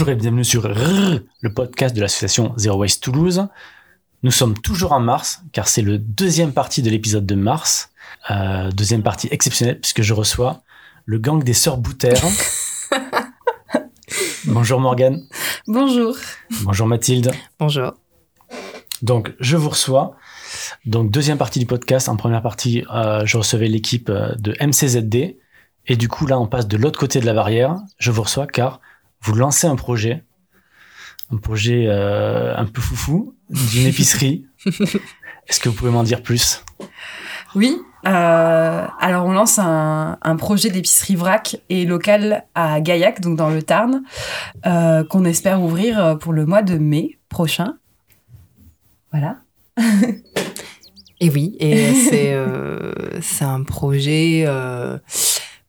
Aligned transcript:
Bonjour 0.00 0.12
et 0.12 0.16
bienvenue 0.16 0.44
sur 0.44 0.66
le 0.66 1.52
podcast 1.52 1.94
de 1.94 2.00
l'association 2.00 2.54
Zero 2.56 2.78
Waste 2.78 3.02
Toulouse. 3.02 3.48
Nous 4.22 4.30
sommes 4.30 4.58
toujours 4.58 4.92
en 4.92 5.00
mars, 5.00 5.42
car 5.52 5.68
c'est 5.68 5.82
le 5.82 5.98
deuxième 5.98 6.54
partie 6.54 6.80
de 6.80 6.88
l'épisode 6.88 7.26
de 7.26 7.34
mars. 7.34 7.90
Euh, 8.30 8.70
deuxième 8.70 9.02
partie 9.02 9.28
exceptionnelle, 9.30 9.78
puisque 9.78 10.00
je 10.00 10.14
reçois 10.14 10.62
le 11.04 11.18
gang 11.18 11.44
des 11.44 11.52
sœurs 11.52 11.76
Boutère. 11.76 12.22
Bonjour 14.46 14.80
Morgane. 14.80 15.22
Bonjour. 15.66 16.16
Bonjour 16.62 16.86
Mathilde. 16.86 17.32
Bonjour. 17.58 17.92
Donc, 19.02 19.34
je 19.38 19.58
vous 19.58 19.68
reçois. 19.68 20.16
Donc, 20.86 21.10
deuxième 21.10 21.36
partie 21.36 21.58
du 21.58 21.66
podcast. 21.66 22.08
En 22.08 22.16
première 22.16 22.40
partie, 22.40 22.86
euh, 22.90 23.26
je 23.26 23.36
recevais 23.36 23.68
l'équipe 23.68 24.08
euh, 24.08 24.34
de 24.38 24.56
MCZD. 24.64 25.36
Et 25.88 25.96
du 25.96 26.08
coup, 26.08 26.24
là, 26.24 26.40
on 26.40 26.46
passe 26.46 26.68
de 26.68 26.78
l'autre 26.78 26.98
côté 26.98 27.20
de 27.20 27.26
la 27.26 27.34
barrière. 27.34 27.76
Je 27.98 28.10
vous 28.10 28.22
reçois 28.22 28.46
car 28.46 28.80
vous 29.22 29.34
lancez 29.34 29.66
un 29.66 29.76
projet, 29.76 30.24
un 31.32 31.36
projet 31.36 31.86
euh, 31.88 32.56
un 32.56 32.66
peu 32.66 32.80
foufou, 32.80 33.34
d'une 33.50 33.86
épicerie. 33.86 34.46
Est-ce 34.66 35.60
que 35.60 35.68
vous 35.68 35.74
pouvez 35.74 35.90
m'en 35.90 36.02
dire 36.02 36.22
plus? 36.22 36.64
Oui. 37.54 37.76
Euh, 38.06 38.86
alors, 38.98 39.26
on 39.26 39.32
lance 39.32 39.58
un, 39.58 40.18
un 40.22 40.36
projet 40.36 40.70
d'épicerie 40.70 41.16
vrac 41.16 41.56
et 41.68 41.84
local 41.84 42.46
à 42.54 42.80
Gaillac, 42.80 43.20
donc 43.20 43.36
dans 43.36 43.50
le 43.50 43.62
Tarn, 43.62 44.02
euh, 44.66 45.04
qu'on 45.04 45.24
espère 45.24 45.62
ouvrir 45.62 46.18
pour 46.18 46.32
le 46.32 46.46
mois 46.46 46.62
de 46.62 46.78
mai 46.78 47.18
prochain. 47.28 47.74
Voilà. 49.12 49.38
et 51.20 51.30
oui, 51.30 51.56
et 51.58 51.94
c'est 51.94 52.32
euh, 52.32 52.92
c'est 53.20 53.44
un 53.44 53.62
projet 53.62 54.44
euh, 54.46 54.98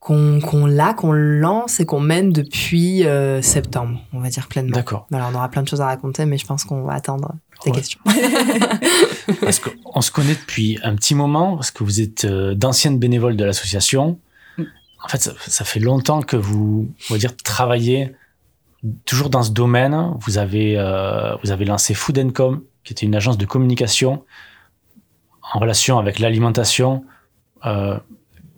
qu'on 0.02 0.42
qu'on 0.42 0.66
l'a, 0.66 0.94
qu'on 0.96 1.14
lance 1.14 1.80
et 1.80 1.86
qu'on 1.86 2.00
mène 2.02 2.34
depuis 2.34 3.06
euh, 3.06 3.42
septembre, 3.42 4.02
on 4.14 4.20
va 4.20 4.30
dire 4.30 4.48
pleinement. 4.48 4.76
D'accord. 4.76 5.08
Alors 5.14 5.30
on 5.32 5.36
aura 5.36 5.48
plein 5.48 5.62
de 5.62 5.68
choses 5.68 5.80
à 5.80 5.86
raconter, 5.86 6.26
mais 6.26 6.38
je 6.40 6.46
pense 6.46 6.64
qu'on 6.66 6.82
va 6.82 6.94
attendre 6.96 7.36
tes 7.64 7.70
Ouais. 7.70 7.76
questions. 7.78 8.00
Parce 9.42 9.60
qu'on 9.60 10.02
se 10.02 10.12
connaît 10.12 10.34
depuis 10.34 10.80
un 10.84 10.96
petit 10.96 11.14
moment, 11.16 11.56
parce 11.56 11.70
que 11.72 11.84
vous 11.84 12.02
êtes 12.02 12.26
euh, 12.26 12.56
d'anciennes 12.56 12.98
bénévoles 13.00 13.38
de 13.38 13.46
l'association. 13.46 14.20
Mm. 14.58 14.64
En 15.04 15.08
fait, 15.08 15.20
ça, 15.22 15.32
ça 15.48 15.64
fait 15.64 15.80
longtemps 15.80 16.22
que 16.22 16.36
vous, 16.36 16.90
on 17.10 17.14
va 17.14 17.20
dire, 17.20 17.38
travaillez 17.38 18.14
toujours 19.06 19.30
dans 19.30 19.44
ce 19.44 19.52
domaine. 19.52 19.96
Vous 20.20 20.38
avez, 20.40 20.78
euh, 20.78 21.36
vous 21.44 21.52
avez 21.52 21.66
lancé 21.66 21.94
Food 21.94 22.34
Com, 22.34 22.64
qui 22.84 22.94
était 22.94 23.06
une 23.06 23.16
agence 23.16 23.38
de 23.38 23.46
communication 23.46 24.26
en 25.54 25.60
relation 25.60 26.00
avec 26.00 26.18
l'alimentation. 26.20 27.06
Euh, 27.66 27.98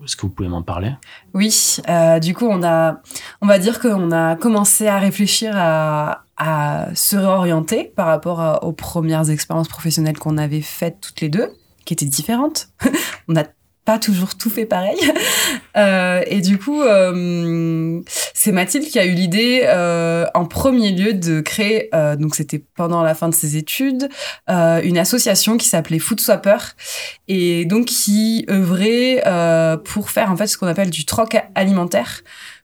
Est-ce 0.04 0.16
que 0.16 0.23
vous 0.23 0.30
pouvez 0.30 0.50
m'en 0.50 0.62
parler? 0.62 0.92
Oui, 1.34 1.78
euh, 1.90 2.20
du 2.20 2.34
coup, 2.34 2.46
on 2.46 2.64
a, 2.64 3.02
on 3.42 3.48
va 3.48 3.59
dire 3.59 3.80
qu'on 3.80 4.12
a 4.12 4.36
commencé 4.36 4.88
à 4.88 5.00
réfléchir 5.00 5.54
à, 5.56 6.20
se 6.94 7.16
réorienter 7.16 7.86
par 7.96 8.08
rapport 8.08 8.59
aux 8.64 8.74
premières 8.74 9.30
expériences 9.30 9.70
professionnelles 9.70 10.18
qu'on 10.18 10.38
avait 10.38 10.62
faites 10.62 11.00
toutes 11.00 11.22
les 11.22 11.30
deux, 11.30 11.54
qui 11.86 11.94
étaient 11.94 12.06
différentes. 12.06 12.68
on 13.30 13.34
n'a 13.34 13.46
pas 13.86 14.00
toujours 14.00 14.36
tout 14.36 14.50
fait 14.50 14.66
pareil. 14.66 15.00
Euh, 15.76 16.22
et 16.28 16.42
du 16.42 16.59
coup, 16.59 16.84
euh, 16.84 18.00
c'est 18.36 18.52
Mathilde 18.52 18.86
qui 18.86 19.00
a 19.00 19.06
eu 19.06 19.14
l'idée, 19.14 19.62
euh, 19.64 20.25
en 20.36 20.45
premier 20.45 20.92
lieu, 20.92 21.14
de 21.14 21.42
créer, 21.42 21.90
euh, 21.95 22.16
donc 22.16 22.36
c'était 22.36 22.64
pendant 22.75 23.02
la 23.02 23.16
fin 23.16 23.28
de 23.28 23.34
ses 23.34 23.58
études, 23.58 24.08
euh, 24.52 24.81
une 24.84 25.00
association 25.00 25.58
qui 25.58 25.67
s'appelait 25.67 25.98
Food 25.98 26.20
Swapper 26.20 26.58
et 27.28 27.66
donc 27.66 27.86
qui 27.86 28.45
œuvrait 28.52 29.23
pour 29.84 30.12
faire 30.12 30.31
en 30.31 30.38
fait 30.38 30.47
ce 30.47 30.58
qu'on 30.59 30.68
appelle 30.68 30.92
du 30.92 31.06
troc 31.06 31.38
alimentaire 31.56 32.22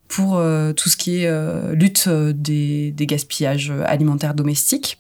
pour 0.09 0.37
euh, 0.37 0.73
tout 0.73 0.89
ce 0.89 0.97
qui 0.97 1.23
est 1.23 1.27
euh, 1.27 1.71
lutte 1.73 2.05
euh, 2.07 2.33
des, 2.35 2.91
des 2.91 3.05
gaspillages 3.05 3.71
alimentaires 3.85 4.33
domestiques. 4.33 4.97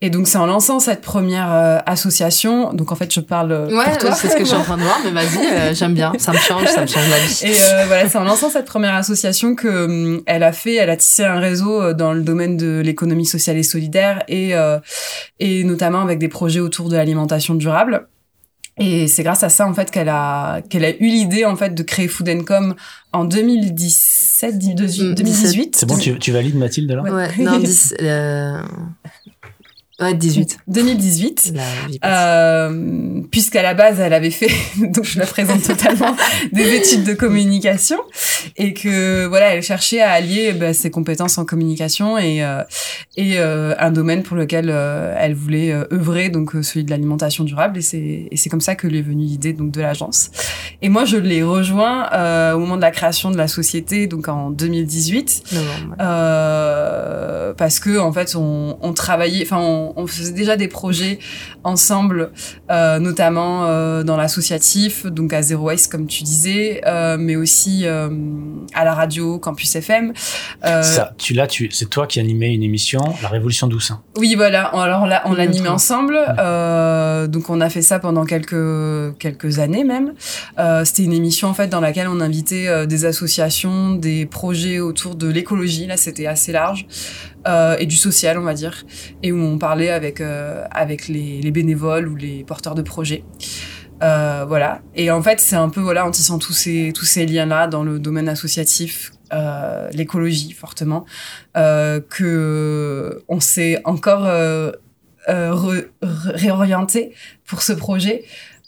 Et 0.00 0.10
donc 0.10 0.28
c'est 0.28 0.36
en 0.38 0.44
lançant 0.46 0.78
cette 0.78 1.00
première 1.00 1.50
euh, 1.50 1.78
association, 1.86 2.72
donc 2.74 2.92
en 2.92 2.94
fait 2.96 3.12
je 3.12 3.20
parle 3.20 3.50
euh, 3.50 3.66
Ouais, 3.76 3.96
toi. 3.96 4.12
c'est 4.12 4.28
ce 4.28 4.34
que 4.34 4.40
je 4.40 4.48
suis 4.50 4.56
en 4.56 4.62
train 4.62 4.76
de 4.76 4.82
voir, 4.82 5.00
mais 5.04 5.10
vas-y, 5.10 5.46
euh, 5.52 5.74
j'aime 5.74 5.94
bien, 5.94 6.12
ça 6.18 6.32
me 6.32 6.36
change, 6.36 6.66
ça 6.66 6.82
me 6.82 6.86
change 6.86 7.08
la 7.08 7.18
vie. 7.18 7.40
Et 7.44 7.54
euh, 7.62 7.84
voilà, 7.86 8.08
c'est 8.08 8.18
en 8.18 8.24
lançant 8.24 8.50
cette 8.50 8.66
première 8.66 8.94
association 8.94 9.54
que 9.54 9.86
hum, 9.86 10.22
elle 10.26 10.42
a 10.42 10.52
fait, 10.52 10.74
elle 10.74 10.90
a 10.90 10.96
tissé 10.96 11.24
un 11.24 11.40
réseau 11.40 11.80
euh, 11.82 11.94
dans 11.94 12.12
le 12.12 12.20
domaine 12.20 12.56
de 12.58 12.80
l'économie 12.84 13.26
sociale 13.26 13.56
et 13.56 13.62
solidaire 13.62 14.22
et 14.28 14.54
euh, 14.54 14.78
et 15.40 15.64
notamment 15.64 16.00
avec 16.02 16.18
des 16.18 16.28
projets 16.28 16.60
autour 16.60 16.90
de 16.90 16.96
l'alimentation 16.96 17.54
durable. 17.54 18.06
Et 18.78 19.08
c'est 19.08 19.22
grâce 19.22 19.42
à 19.42 19.48
ça 19.48 19.66
en 19.66 19.74
fait 19.74 19.90
qu'elle 19.90 20.08
a 20.08 20.60
qu'elle 20.68 20.84
a 20.84 20.90
eu 20.90 21.06
l'idée 21.08 21.44
en 21.44 21.56
fait 21.56 21.74
de 21.74 21.82
créer 21.82 22.08
Food 22.08 22.44
Com 22.44 22.74
en 23.12 23.24
2017 23.24 24.54
Mm, 24.54 25.14
2018. 25.14 25.76
C'est 25.76 25.86
bon, 25.86 25.96
tu, 25.96 26.16
tu 26.18 26.30
valides 26.32 26.54
Mathilde 26.56 26.90
là? 26.92 27.02
Ouais. 27.02 27.10
Ouais, 27.10 27.28
non, 27.38 27.58
10, 27.58 27.94
euh... 28.00 28.62
ouais, 30.00 30.14
18. 30.14 30.58
2018. 30.68 31.52
La 31.54 31.62
vie 31.88 31.98
passe. 31.98 32.10
Euh, 32.12 33.20
puisqu'à 33.30 33.62
la 33.62 33.74
base 33.74 34.00
elle 34.00 34.12
avait 34.12 34.30
fait 34.30 34.50
donc 34.78 35.04
je 35.04 35.18
la 35.18 35.26
présente 35.26 35.62
totalement 35.62 36.14
des 36.52 36.74
études 36.74 37.04
de 37.04 37.14
communication 37.14 37.98
et 38.56 38.74
que 38.74 39.26
voilà 39.26 39.54
elle 39.54 39.62
cherchait 39.62 40.00
à 40.00 40.12
allier 40.12 40.52
bah, 40.52 40.72
ses 40.72 40.90
compétences 40.90 41.38
en 41.38 41.44
communication 41.44 42.18
et 42.18 42.42
euh, 42.44 42.62
et 43.16 43.38
euh, 43.38 43.74
un 43.78 43.90
domaine 43.90 44.22
pour 44.22 44.36
lequel 44.36 44.70
euh, 44.70 45.14
elle 45.18 45.34
voulait 45.34 45.72
euh, 45.72 45.84
œuvrer 45.92 46.28
donc 46.28 46.54
euh, 46.54 46.62
celui 46.62 46.84
de 46.84 46.90
l'alimentation 46.90 47.44
durable 47.44 47.78
et 47.78 47.82
c'est 47.82 48.28
et 48.30 48.36
c'est 48.36 48.48
comme 48.48 48.60
ça 48.60 48.74
que 48.74 48.86
lui 48.86 48.98
est 48.98 49.02
venue 49.02 49.24
l'idée 49.24 49.52
donc 49.52 49.70
de 49.72 49.80
l'agence 49.80 50.30
et 50.82 50.88
moi 50.88 51.04
je 51.04 51.16
l'ai 51.16 51.42
rejoint 51.42 52.08
euh, 52.12 52.52
au 52.54 52.58
moment 52.60 52.76
de 52.76 52.82
la 52.82 52.90
création 52.90 53.30
de 53.30 53.36
la 53.36 53.48
société 53.48 54.06
donc 54.06 54.28
en 54.28 54.50
2018 54.50 55.42
Novembre, 55.52 55.70
ouais. 55.90 55.96
euh, 56.00 57.54
parce 57.54 57.80
que 57.80 57.98
en 57.98 58.12
fait 58.12 58.34
on, 58.36 58.78
on 58.80 58.92
travaillait 58.92 59.44
enfin 59.44 59.87
on, 59.96 60.02
on 60.02 60.06
faisait 60.06 60.32
déjà 60.32 60.56
des 60.56 60.68
projets 60.68 61.18
ensemble 61.64 62.30
euh, 62.70 62.98
notamment 62.98 63.66
euh, 63.66 64.02
dans 64.02 64.16
l'associatif 64.16 65.06
donc 65.06 65.32
à 65.32 65.42
Zero 65.42 65.64
Waste 65.66 65.90
comme 65.90 66.06
tu 66.06 66.22
disais 66.22 66.80
euh, 66.86 67.16
mais 67.18 67.36
aussi 67.36 67.82
euh, 67.84 68.08
à 68.74 68.84
la 68.84 68.94
radio 68.94 69.38
Campus 69.38 69.74
FM 69.76 70.12
euh, 70.64 70.82
Ça, 70.82 71.12
tu 71.18 71.34
là, 71.34 71.46
tu, 71.46 71.70
c'est 71.70 71.88
toi 71.90 72.06
qui 72.06 72.20
animais 72.20 72.52
une 72.54 72.62
émission, 72.62 73.00
La 73.22 73.28
Révolution 73.28 73.66
douce. 73.66 73.90
hein. 73.90 74.00
oui, 74.16 74.34
voilà. 74.34 74.64
Alors 74.66 75.06
là, 75.06 75.22
on 75.26 75.34
l'animait 75.34 75.68
ensemble. 75.68 76.18
Euh, 76.38 77.07
donc 77.26 77.50
on 77.50 77.60
a 77.60 77.68
fait 77.68 77.82
ça 77.82 77.98
pendant 77.98 78.24
quelques 78.24 79.16
quelques 79.18 79.58
années 79.58 79.84
même. 79.84 80.14
Euh, 80.58 80.84
C'était 80.84 81.04
une 81.04 81.12
émission 81.12 81.48
en 81.48 81.54
fait 81.54 81.68
dans 81.68 81.80
laquelle 81.80 82.08
on 82.08 82.20
invitait 82.20 82.68
euh, 82.68 82.86
des 82.86 83.04
associations, 83.04 83.94
des 83.94 84.26
projets 84.26 84.78
autour 84.80 85.16
de 85.16 85.28
l'écologie. 85.28 85.86
Là, 85.86 85.96
c'était 85.96 86.26
assez 86.26 86.52
large 86.52 86.86
euh, 87.46 87.76
et 87.78 87.86
du 87.86 87.96
social, 87.96 88.38
on 88.38 88.42
va 88.42 88.54
dire, 88.54 88.84
et 89.22 89.32
où 89.32 89.38
on 89.40 89.58
parlait 89.58 89.90
avec 89.90 90.20
euh, 90.20 90.64
avec 90.70 91.08
les, 91.08 91.40
les 91.40 91.50
bénévoles 91.50 92.08
ou 92.08 92.16
les 92.16 92.44
porteurs 92.44 92.74
de 92.74 92.82
projets. 92.82 93.24
Euh, 94.02 94.44
voilà. 94.46 94.80
Et 94.94 95.10
en 95.10 95.22
fait, 95.22 95.40
c'est 95.40 95.56
un 95.56 95.70
peu 95.70 95.80
voilà 95.80 96.06
en 96.06 96.10
tissant 96.10 96.38
tous 96.38 96.52
ces 96.52 96.92
tous 96.94 97.04
ces 97.04 97.26
liens 97.26 97.46
là 97.46 97.66
dans 97.66 97.82
le 97.82 97.98
domaine 97.98 98.28
associatif. 98.28 99.12
Euh, 99.30 99.90
l'écologie 99.92 100.52
fortement 100.52 101.04
euh, 101.54 102.00
que 102.00 103.22
on 103.28 103.40
s'est 103.40 103.78
encore 103.84 104.24
euh, 104.24 104.30
euh, 104.30 104.72
re- 105.28 105.86
réorienté 106.02 107.12
pour 107.46 107.62
ce 107.62 107.72
projet. 107.72 108.24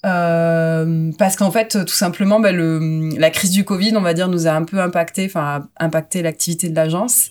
Euh, 0.06 1.10
parce 1.18 1.36
qu'en 1.36 1.50
fait 1.50 1.84
tout 1.84 1.92
simplement 1.92 2.40
bah, 2.40 2.52
le, 2.52 3.10
la 3.18 3.28
crise 3.28 3.50
du 3.50 3.64
Covid 3.66 3.94
on 3.98 4.00
va 4.00 4.14
dire 4.14 4.28
nous 4.28 4.46
a 4.46 4.52
un 4.52 4.62
peu 4.62 4.80
impacté 4.80 5.26
enfin 5.26 5.68
impacté 5.78 6.22
l'activité 6.22 6.70
de 6.70 6.74
l'agence 6.74 7.28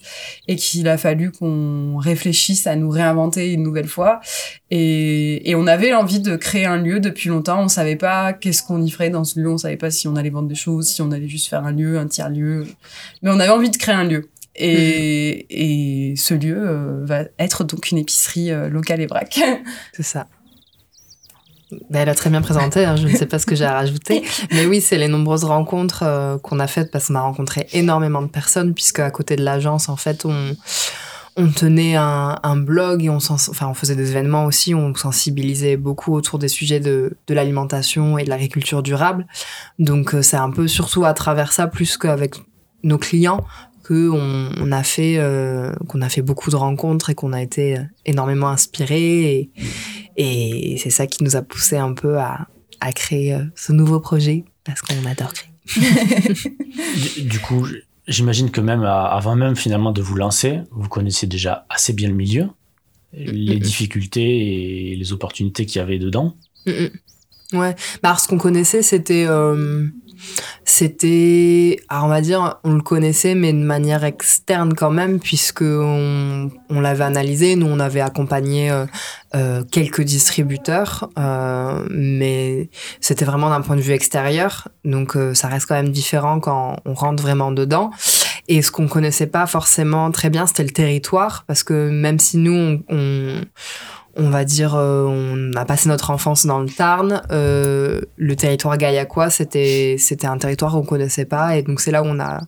et 0.47 0.55
qu'il 0.55 0.87
a 0.87 0.99
fallu 0.99 1.31
qu'on 1.31 1.97
réfléchisse 1.97 2.67
à 2.67 2.75
nous 2.75 2.91
réinventer 2.91 3.53
une 3.53 3.63
nouvelle 3.63 3.87
fois. 3.87 4.19
Et, 4.69 5.49
et 5.49 5.55
on 5.55 5.65
avait 5.65 5.93
envie 5.93 6.19
de 6.19 6.35
créer 6.35 6.65
un 6.67 6.77
lieu 6.77 6.99
depuis 6.99 7.29
longtemps. 7.29 7.63
On 7.63 7.69
savait 7.69 7.95
pas 7.95 8.33
qu'est-ce 8.33 8.61
qu'on 8.61 8.83
y 8.83 8.91
ferait 8.91 9.09
dans 9.09 9.23
ce 9.23 9.39
lieu. 9.39 9.49
On 9.49 9.57
savait 9.57 9.75
pas 9.75 9.89
si 9.89 10.07
on 10.07 10.15
allait 10.15 10.29
vendre 10.29 10.47
des 10.47 10.53
choses 10.53 10.89
si 10.89 11.01
on 11.01 11.09
allait 11.11 11.27
juste 11.27 11.49
faire 11.49 11.65
un 11.65 11.71
lieu 11.71 11.97
un 11.97 12.05
tiers 12.05 12.29
lieu 12.29 12.67
mais 13.23 13.31
on 13.31 13.39
avait 13.39 13.49
envie 13.49 13.71
de 13.71 13.77
créer 13.77 13.95
un 13.95 14.03
lieu 14.03 14.29
et, 14.59 16.11
et 16.11 16.15
ce 16.15 16.33
lieu 16.33 16.57
euh, 16.57 17.05
va 17.05 17.23
être 17.39 17.63
donc 17.63 17.91
une 17.91 17.97
épicerie 17.97 18.51
euh, 18.51 18.69
locale 18.69 19.01
et 19.01 19.07
vrac. 19.07 19.39
C'est 19.93 20.03
ça. 20.03 20.27
Ben, 21.91 21.99
elle 22.01 22.09
a 22.09 22.15
très 22.15 22.31
bien 22.31 22.41
présenté, 22.41 22.83
hein, 22.83 22.95
je 22.95 23.07
ne 23.07 23.15
sais 23.15 23.27
pas 23.27 23.37
ce 23.37 23.45
que 23.45 23.55
j'ai 23.55 23.65
à 23.65 23.73
rajouter. 23.73 24.23
Mais 24.51 24.65
oui, 24.65 24.81
c'est 24.81 24.97
les 24.97 25.07
nombreuses 25.07 25.43
rencontres 25.43 26.01
euh, 26.03 26.37
qu'on 26.39 26.59
a 26.59 26.65
faites 26.65 26.89
parce 26.91 27.07
qu'on 27.07 27.15
a 27.15 27.21
rencontré 27.21 27.67
énormément 27.73 28.23
de 28.23 28.27
personnes, 28.27 28.73
puisque 28.73 28.99
à 28.99 29.11
côté 29.11 29.35
de 29.35 29.43
l'agence, 29.43 29.87
en 29.87 29.95
fait, 29.95 30.25
on, 30.25 30.55
on 31.37 31.47
tenait 31.51 31.95
un, 31.95 32.39
un 32.41 32.57
blog 32.57 33.03
et 33.03 33.09
on, 33.11 33.19
sens- 33.19 33.49
enfin, 33.49 33.67
on 33.67 33.75
faisait 33.75 33.95
des 33.95 34.09
événements 34.09 34.45
aussi, 34.45 34.73
on 34.73 34.95
sensibilisait 34.95 35.77
beaucoup 35.77 36.15
autour 36.15 36.39
des 36.39 36.47
sujets 36.47 36.79
de, 36.79 37.15
de 37.27 37.33
l'alimentation 37.35 38.17
et 38.17 38.23
de 38.23 38.29
l'agriculture 38.29 38.81
durable. 38.81 39.27
Donc 39.77 40.15
c'est 40.23 40.37
un 40.37 40.49
peu 40.49 40.67
surtout 40.67 41.05
à 41.05 41.13
travers 41.13 41.53
ça, 41.53 41.67
plus 41.67 41.97
qu'avec 41.97 42.33
nos 42.81 42.97
clients, 42.97 43.45
que 43.89 44.07
on, 44.07 44.51
on 44.61 44.71
a 44.71 44.83
fait 44.83 45.17
euh, 45.17 45.73
qu'on 45.87 46.01
a 46.01 46.09
fait 46.09 46.21
beaucoup 46.21 46.51
de 46.51 46.55
rencontres 46.55 47.09
et 47.09 47.15
qu'on 47.15 47.33
a 47.33 47.41
été 47.41 47.75
euh, 47.75 47.81
énormément 48.05 48.49
inspirés 48.49 49.31
et, 49.31 49.51
et 50.15 50.77
c'est 50.77 50.91
ça 50.91 51.07
qui 51.07 51.23
nous 51.23 51.35
a 51.35 51.41
poussé 51.41 51.75
un 51.75 51.93
peu 51.93 52.19
à, 52.19 52.47
à 52.81 52.91
créer 52.91 53.33
euh, 53.33 53.45
ce 53.55 53.71
nouveau 53.71 53.99
projet 53.99 54.45
parce 54.63 54.81
qu'on 54.81 55.05
adore 55.05 55.33
créer. 55.33 55.49
Du, 57.15 57.23
du 57.23 57.39
coup, 57.39 57.67
j'imagine 58.07 58.51
que 58.51 58.61
même 58.61 58.83
avant 58.83 59.35
même 59.35 59.55
finalement 59.55 59.91
de 59.91 60.01
vous 60.01 60.15
lancer, 60.15 60.61
vous 60.71 60.87
connaissez 60.87 61.25
déjà 61.27 61.65
assez 61.69 61.93
bien 61.93 62.09
le 62.09 62.15
milieu, 62.15 62.47
les 63.13 63.59
difficultés 63.59 64.91
et 64.91 64.95
les 64.95 65.13
opportunités 65.13 65.65
qu'il 65.65 65.79
y 65.79 65.81
avait 65.81 65.99
dedans. 65.99 66.35
Ouais, 67.53 67.75
bah 68.01 68.09
alors 68.09 68.19
ce 68.19 68.27
qu'on 68.27 68.37
connaissait, 68.37 68.81
c'était 68.81 69.25
euh, 69.27 69.87
c'était, 70.65 71.79
on 71.89 72.07
va 72.07 72.21
dire, 72.21 72.59
on 72.63 72.73
le 72.73 72.81
connaissait, 72.81 73.35
mais 73.35 73.53
de 73.53 73.57
manière 73.57 74.03
externe 74.03 74.73
quand 74.73 74.91
même, 74.91 75.19
puisque 75.19 75.61
on, 75.61 76.49
on 76.69 76.81
l'avait 76.81 77.03
analysé. 77.03 77.55
Nous, 77.55 77.65
on 77.65 77.79
avait 77.79 78.01
accompagné 78.01 78.71
euh, 78.71 78.85
euh 79.35 79.63
quelques 79.71 80.01
distributeurs, 80.01 81.09
euh, 81.17 81.85
mais 81.89 82.69
c'était 83.01 83.25
vraiment 83.25 83.49
d'un 83.49 83.61
point 83.61 83.75
de 83.75 83.81
vue 83.81 83.93
extérieur. 83.93 84.67
Donc, 84.85 85.17
ça 85.33 85.47
reste 85.47 85.65
quand 85.65 85.75
même 85.75 85.91
différent 85.91 86.39
quand 86.39 86.77
on 86.85 86.93
rentre 86.93 87.21
vraiment 87.21 87.51
dedans. 87.51 87.91
Et 88.47 88.61
ce 88.61 88.71
qu'on 88.71 88.87
connaissait 88.87 89.27
pas 89.27 89.45
forcément 89.45 90.09
très 90.11 90.29
bien, 90.29 90.47
c'était 90.47 90.63
le 90.63 90.71
territoire, 90.71 91.43
parce 91.45 91.63
que 91.63 91.89
même 91.89 92.19
si 92.19 92.37
nous, 92.37 92.81
on 92.89 93.41
on 94.19 94.29
va 94.29 94.45
dire, 94.45 94.75
euh, 94.75 95.05
on 95.07 95.53
a 95.55 95.65
passé 95.65 95.89
notre 95.89 96.11
enfance 96.11 96.45
dans 96.45 96.59
le 96.59 96.69
Tarn. 96.69 97.21
Euh, 97.31 98.01
le 98.17 98.35
territoire 98.35 98.77
gaillacois, 98.77 99.29
c'était 99.29 99.95
c'était 99.97 100.27
un 100.27 100.37
territoire 100.37 100.73
qu'on 100.73 100.83
connaissait 100.83 101.25
pas, 101.25 101.57
et 101.57 101.63
donc 101.63 101.79
c'est 101.79 101.91
là 101.91 102.03
où 102.03 102.05
on 102.05 102.19
a 102.19 102.41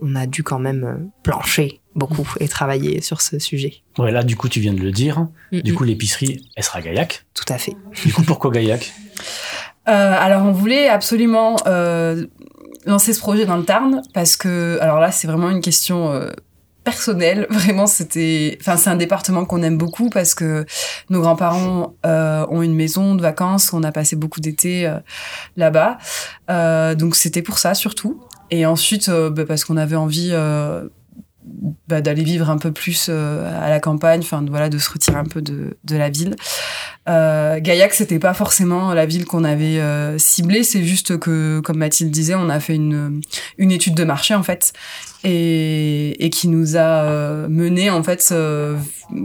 on 0.00 0.16
a 0.16 0.26
dû 0.26 0.42
quand 0.42 0.58
même 0.58 0.84
euh, 0.84 1.06
plancher 1.22 1.80
beaucoup 1.94 2.28
et 2.40 2.48
travailler 2.48 3.00
sur 3.00 3.20
ce 3.20 3.38
sujet. 3.38 3.74
Ouais, 3.98 4.10
là, 4.10 4.24
du 4.24 4.36
coup, 4.36 4.48
tu 4.48 4.58
viens 4.58 4.74
de 4.74 4.80
le 4.80 4.90
dire. 4.90 5.28
Du 5.52 5.74
coup, 5.74 5.84
l'épicerie, 5.84 6.44
elle 6.56 6.64
sera 6.64 6.80
Gaillac. 6.80 7.24
Tout 7.34 7.44
à 7.48 7.56
fait. 7.56 7.76
Du 8.04 8.12
coup, 8.12 8.22
pourquoi 8.22 8.50
Gaillac? 8.50 8.92
Alors, 9.86 10.42
on 10.42 10.50
voulait 10.50 10.88
absolument 10.88 11.54
lancer 12.84 13.12
ce 13.12 13.20
projet 13.20 13.46
dans 13.46 13.56
le 13.56 13.64
Tarn 13.64 14.02
parce 14.12 14.36
que, 14.36 14.76
alors 14.80 14.98
là, 14.98 15.12
c'est 15.12 15.28
vraiment 15.28 15.50
une 15.50 15.60
question 15.60 16.28
personnel. 16.84 17.46
Vraiment, 17.50 17.86
c'était, 17.86 18.56
enfin, 18.60 18.76
c'est 18.76 18.90
un 18.90 18.96
département 18.96 19.44
qu'on 19.44 19.62
aime 19.62 19.78
beaucoup 19.78 20.10
parce 20.10 20.34
que 20.34 20.64
nos 21.10 21.20
grands-parents 21.20 21.94
euh, 22.06 22.46
ont 22.50 22.62
une 22.62 22.74
maison 22.74 23.14
de 23.14 23.22
vacances. 23.22 23.72
On 23.72 23.82
a 23.82 23.92
passé 23.92 24.16
beaucoup 24.16 24.40
d'été 24.40 24.86
euh, 24.86 24.98
là-bas, 25.56 25.98
euh, 26.50 26.94
donc 26.94 27.16
c'était 27.16 27.42
pour 27.42 27.58
ça 27.58 27.74
surtout. 27.74 28.20
Et 28.50 28.66
ensuite, 28.66 29.10
bah, 29.10 29.44
parce 29.46 29.64
qu'on 29.64 29.78
avait 29.78 29.96
envie 29.96 30.32
bah, 31.88 32.00
d'aller 32.00 32.22
vivre 32.22 32.50
un 32.50 32.58
peu 32.58 32.72
plus 32.72 33.08
à 33.08 33.68
la 33.68 33.80
campagne, 33.80 34.20
enfin 34.20 34.44
voilà, 34.48 34.68
de 34.68 34.78
se 34.78 34.90
retirer 34.90 35.16
un 35.16 35.24
peu 35.24 35.42
de, 35.42 35.76
de 35.82 35.96
la 35.96 36.10
ville. 36.10 36.36
Euh, 37.08 37.60
Gaillac, 37.60 37.92
c'était 37.92 38.18
pas 38.18 38.32
forcément 38.32 38.94
la 38.94 39.04
ville 39.04 39.26
qu'on 39.26 39.44
avait 39.44 39.78
euh, 39.78 40.16
ciblée, 40.18 40.62
c'est 40.62 40.82
juste 40.82 41.18
que, 41.18 41.60
comme 41.60 41.78
Mathilde 41.78 42.10
disait, 42.10 42.34
on 42.34 42.48
a 42.48 42.60
fait 42.60 42.76
une, 42.76 43.20
une 43.58 43.72
étude 43.72 43.94
de 43.94 44.04
marché 44.04 44.34
en 44.34 44.42
fait, 44.42 44.72
et, 45.24 46.24
et 46.24 46.30
qui 46.30 46.48
nous 46.48 46.76
a 46.76 47.04
euh, 47.04 47.48
mené 47.48 47.90
en 47.90 48.02
fait 48.02 48.28
euh, 48.30 48.76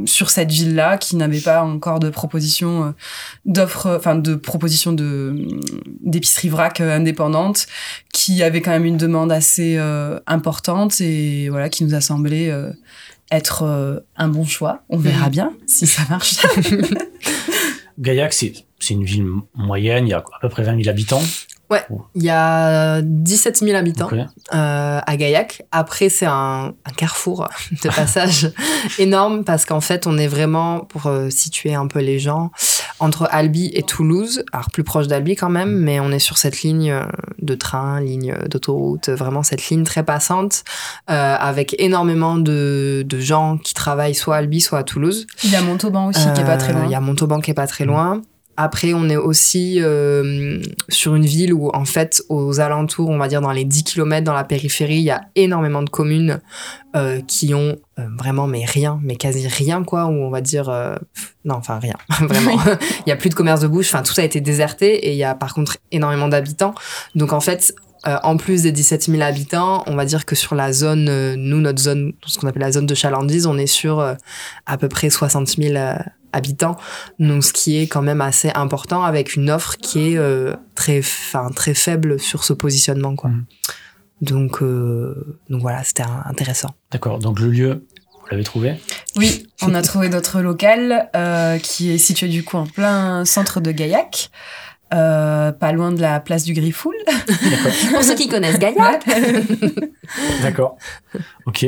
sur 0.06 0.30
cette 0.30 0.52
ville-là, 0.52 0.98
qui 0.98 1.16
n'avait 1.18 1.42
pas 1.42 1.62
encore 1.64 2.00
de 2.00 2.10
proposition 2.10 2.86
euh, 2.86 2.92
d'offres, 3.46 3.96
enfin 3.98 4.16
de 4.16 4.36
proposition 4.36 4.94
de 4.94 5.36
d'épicerie 6.02 6.50
vrac 6.50 6.80
indépendante, 6.80 7.68
qui 8.14 8.42
avait 8.42 8.62
quand 8.62 8.72
même 8.72 8.86
une 8.86 8.98
demande 8.98 9.32
assez 9.32 9.78
importante 10.26 11.02
et 11.02 11.50
voilà, 11.50 11.70
qui 11.70 11.84
nous 11.84 11.94
a 11.94 12.02
semblé 12.02 12.54
être 13.32 14.04
un 14.16 14.28
bon 14.28 14.46
choix. 14.46 14.84
On 14.90 14.98
verra 14.98 15.28
mmh. 15.28 15.32
bien 15.32 15.54
si 15.68 15.86
ça 15.86 16.04
marche. 16.10 16.38
Gaillac, 18.00 18.34
c'est 18.34 18.69
une 18.94 19.04
ville 19.04 19.28
moyenne, 19.56 20.08
il 20.08 20.12
y 20.12 20.14
a 20.14 20.20
à 20.20 20.40
peu 20.42 20.50
près 20.50 20.64
20 20.64 20.78
000 20.78 20.90
habitants. 20.90 21.22
Ouais, 21.70 21.86
il 22.16 22.24
y 22.24 22.32
a 22.32 23.02
17 23.04 23.58
000 23.58 23.78
habitants 23.78 24.10
euh, 24.12 25.00
à 25.06 25.18
Gaillac. 25.18 25.62
Après, 25.72 26.10
c'est 26.10 26.26
un, 26.26 26.74
un, 26.84 26.92
carrefour 26.98 27.48
de 27.84 27.90
passage 27.96 28.52
énorme 28.98 29.44
parce 29.44 29.66
qu'en 29.66 29.82
fait, 29.82 30.08
on 30.08 30.18
est 30.18 30.28
vraiment, 30.28 30.80
pour 30.80 31.06
euh, 31.06 31.30
situer 31.30 31.76
un 31.76 31.86
peu 31.86 32.00
les 32.00 32.18
gens, 32.18 32.50
entre 33.00 33.28
Albi 33.32 33.70
et 33.74 33.84
Toulouse. 33.84 34.44
Alors, 34.52 34.72
plus 34.72 34.84
proche 34.84 35.08
d'Albi 35.08 35.36
quand 35.36 35.50
même, 35.50 35.72
mm. 35.72 35.80
mais 35.80 36.00
on 36.00 36.12
est 36.12 36.20
sur 36.20 36.40
cette 36.40 36.64
ligne 36.64 36.92
euh, 36.92 37.06
de 37.40 37.54
train, 37.54 38.02
ligne 38.02 38.36
d'autoroute, 38.50 39.10
vraiment 39.10 39.44
cette 39.44 39.70
ligne 39.70 39.84
très 39.84 40.04
passante, 40.04 40.64
euh, 41.12 41.36
avec 41.40 41.76
énormément 41.80 42.38
de, 42.38 43.04
de, 43.06 43.20
gens 43.20 43.58
qui 43.58 43.76
travaillent 43.76 44.16
soit 44.16 44.36
à 44.36 44.40
Albi, 44.40 44.60
soit 44.60 44.80
à 44.80 44.84
Toulouse. 44.84 45.28
Il 45.44 45.52
y 45.52 45.56
a 45.56 45.62
Montauban 45.62 46.08
aussi 46.08 46.26
qui 46.34 46.42
est 46.42 46.46
pas 46.46 46.58
très 46.58 46.74
loin. 46.74 46.86
Il 46.86 46.92
y 46.92 46.96
a 46.96 47.00
Montauban 47.00 47.42
qui 47.42 47.52
est 47.52 47.56
pas 47.56 47.68
très 47.68 47.86
loin. 47.86 48.22
Après, 48.62 48.94
on 48.94 49.08
est 49.08 49.16
aussi 49.16 49.78
euh, 49.80 50.62
sur 50.90 51.16
une 51.16 51.26
ville 51.26 51.54
où, 51.54 51.70
en 51.74 51.86
fait, 51.86 52.22
aux 52.28 52.60
alentours, 52.60 53.08
on 53.08 53.18
va 53.18 53.30
dire 53.30 53.40
dans 53.40 53.54
les 53.54 53.64
10 53.64 53.86
km 53.86 54.26
dans 54.26 54.34
la 54.34 54.44
périphérie, 54.44 54.98
il 54.98 55.04
y 55.04 55.12
a 55.12 55.22
énormément 55.36 55.82
de 55.82 55.90
communes 55.90 56.42
euh, 56.94 57.22
qui 57.26 57.54
ont 57.54 57.78
euh, 58.00 58.08
vraiment, 58.18 58.48
mais 58.48 58.66
rien, 58.66 59.00
mais 59.02 59.16
quasi 59.16 59.48
rien, 59.48 59.86
quoi, 59.86 60.08
où 60.08 60.12
on 60.12 60.30
va 60.30 60.42
dire... 60.42 60.66
Non, 61.46 61.56
enfin, 61.56 61.80
rien, 61.80 61.96
vraiment. 62.20 62.60
il 63.06 63.10
y 63.10 63.14
a 63.14 63.16
plus 63.16 63.30
de 63.30 63.34
commerce 63.34 63.62
de 63.62 63.68
bouche, 63.68 63.94
enfin, 63.94 64.04
tout 64.04 64.12
ça 64.12 64.24
a 64.24 64.26
été 64.26 64.42
déserté 64.42 65.08
et 65.08 65.12
il 65.14 65.18
y 65.18 65.24
a 65.24 65.36
par 65.36 65.54
contre 65.54 65.78
énormément 65.94 66.28
d'habitants. 66.28 66.76
Donc, 67.16 67.32
en 67.32 67.40
fait, 67.40 67.74
euh, 68.08 68.18
en 68.24 68.36
plus 68.36 68.64
des 68.64 68.74
17 68.74 69.04
000 69.04 69.22
habitants, 69.22 69.84
on 69.88 69.96
va 69.96 70.04
dire 70.04 70.26
que 70.26 70.36
sur 70.36 70.54
la 70.54 70.74
zone, 70.74 71.08
euh, 71.08 71.36
nous, 71.38 71.62
notre 71.62 71.82
zone, 71.82 72.12
ce 72.26 72.38
qu'on 72.40 72.48
appelle 72.48 72.62
la 72.62 72.74
zone 72.74 72.86
de 72.86 72.96
chalandise, 72.96 73.46
on 73.46 73.58
est 73.58 73.68
sur 73.68 74.02
à 74.66 74.78
peu 74.78 74.90
près 74.90 75.10
60 75.10 75.48
000 75.48 75.76
habitants, 76.34 76.78
donc 77.20 77.44
ce 77.44 77.54
qui 77.54 77.78
est 77.78 77.88
quand 77.88 78.02
même 78.02 78.22
assez 78.22 78.52
important 78.54 79.04
avec 79.04 79.36
une 79.36 79.50
offre 79.50 79.78
qui 79.78 80.14
est 80.14 80.18
euh, 80.18 80.56
très, 80.76 81.00
enfin 81.00 81.50
très 81.56 81.74
faible 81.74 82.20
sur 82.20 82.44
ce 82.44 82.54
positionnement 82.54 83.16
quoi. 83.16 83.30
Mmh. 83.30 83.46
Donc 84.22 84.62
euh, 84.62 85.40
donc 85.50 85.62
voilà, 85.62 85.84
c'était 85.84 86.04
intéressant. 86.26 86.70
D'accord. 86.92 87.20
Donc 87.20 87.40
le 87.40 87.50
lieu, 87.50 87.86
vous 88.14 88.28
l'avez 88.32 88.44
trouvé? 88.44 88.76
Oui, 89.16 89.48
on 89.62 89.74
a 89.74 89.82
trouvé 89.82 90.10
notre 90.10 90.42
local 90.42 91.10
euh, 91.16 91.58
qui 91.58 91.92
est 91.92 91.98
situé 91.98 92.28
du 92.28 92.44
coup 92.44 92.58
en 92.58 92.66
plein 92.66 93.26
centre 93.26 93.62
de 93.62 93.72
Gaillac. 93.72 94.30
pas 94.90 95.72
loin 95.74 95.92
de 95.92 96.02
la 96.02 96.20
place 96.20 96.44
du 96.44 96.54
Griffoul. 96.54 96.96
Pour 97.94 98.04
ceux 98.04 98.16
qui 98.16 98.28
connaissent 98.28 98.60
Gaillac. 98.60 99.06
D'accord. 100.44 100.78
Ok. 101.46 101.66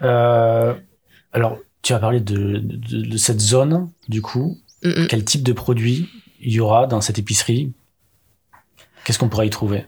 alors, 0.00 1.58
tu 1.86 1.92
as 1.92 2.00
parlé 2.00 2.18
de, 2.18 2.58
de, 2.58 3.16
cette 3.16 3.40
zone, 3.40 3.88
du 4.08 4.20
coup. 4.20 4.58
Quel 4.82 5.24
type 5.24 5.44
de 5.44 5.52
produit 5.52 6.08
il 6.40 6.52
y 6.52 6.58
aura 6.58 6.88
dans 6.88 7.00
cette 7.00 7.18
épicerie? 7.18 7.72
Qu'est-ce 9.04 9.20
qu'on 9.20 9.28
pourra 9.28 9.46
y 9.46 9.50
trouver? 9.50 9.86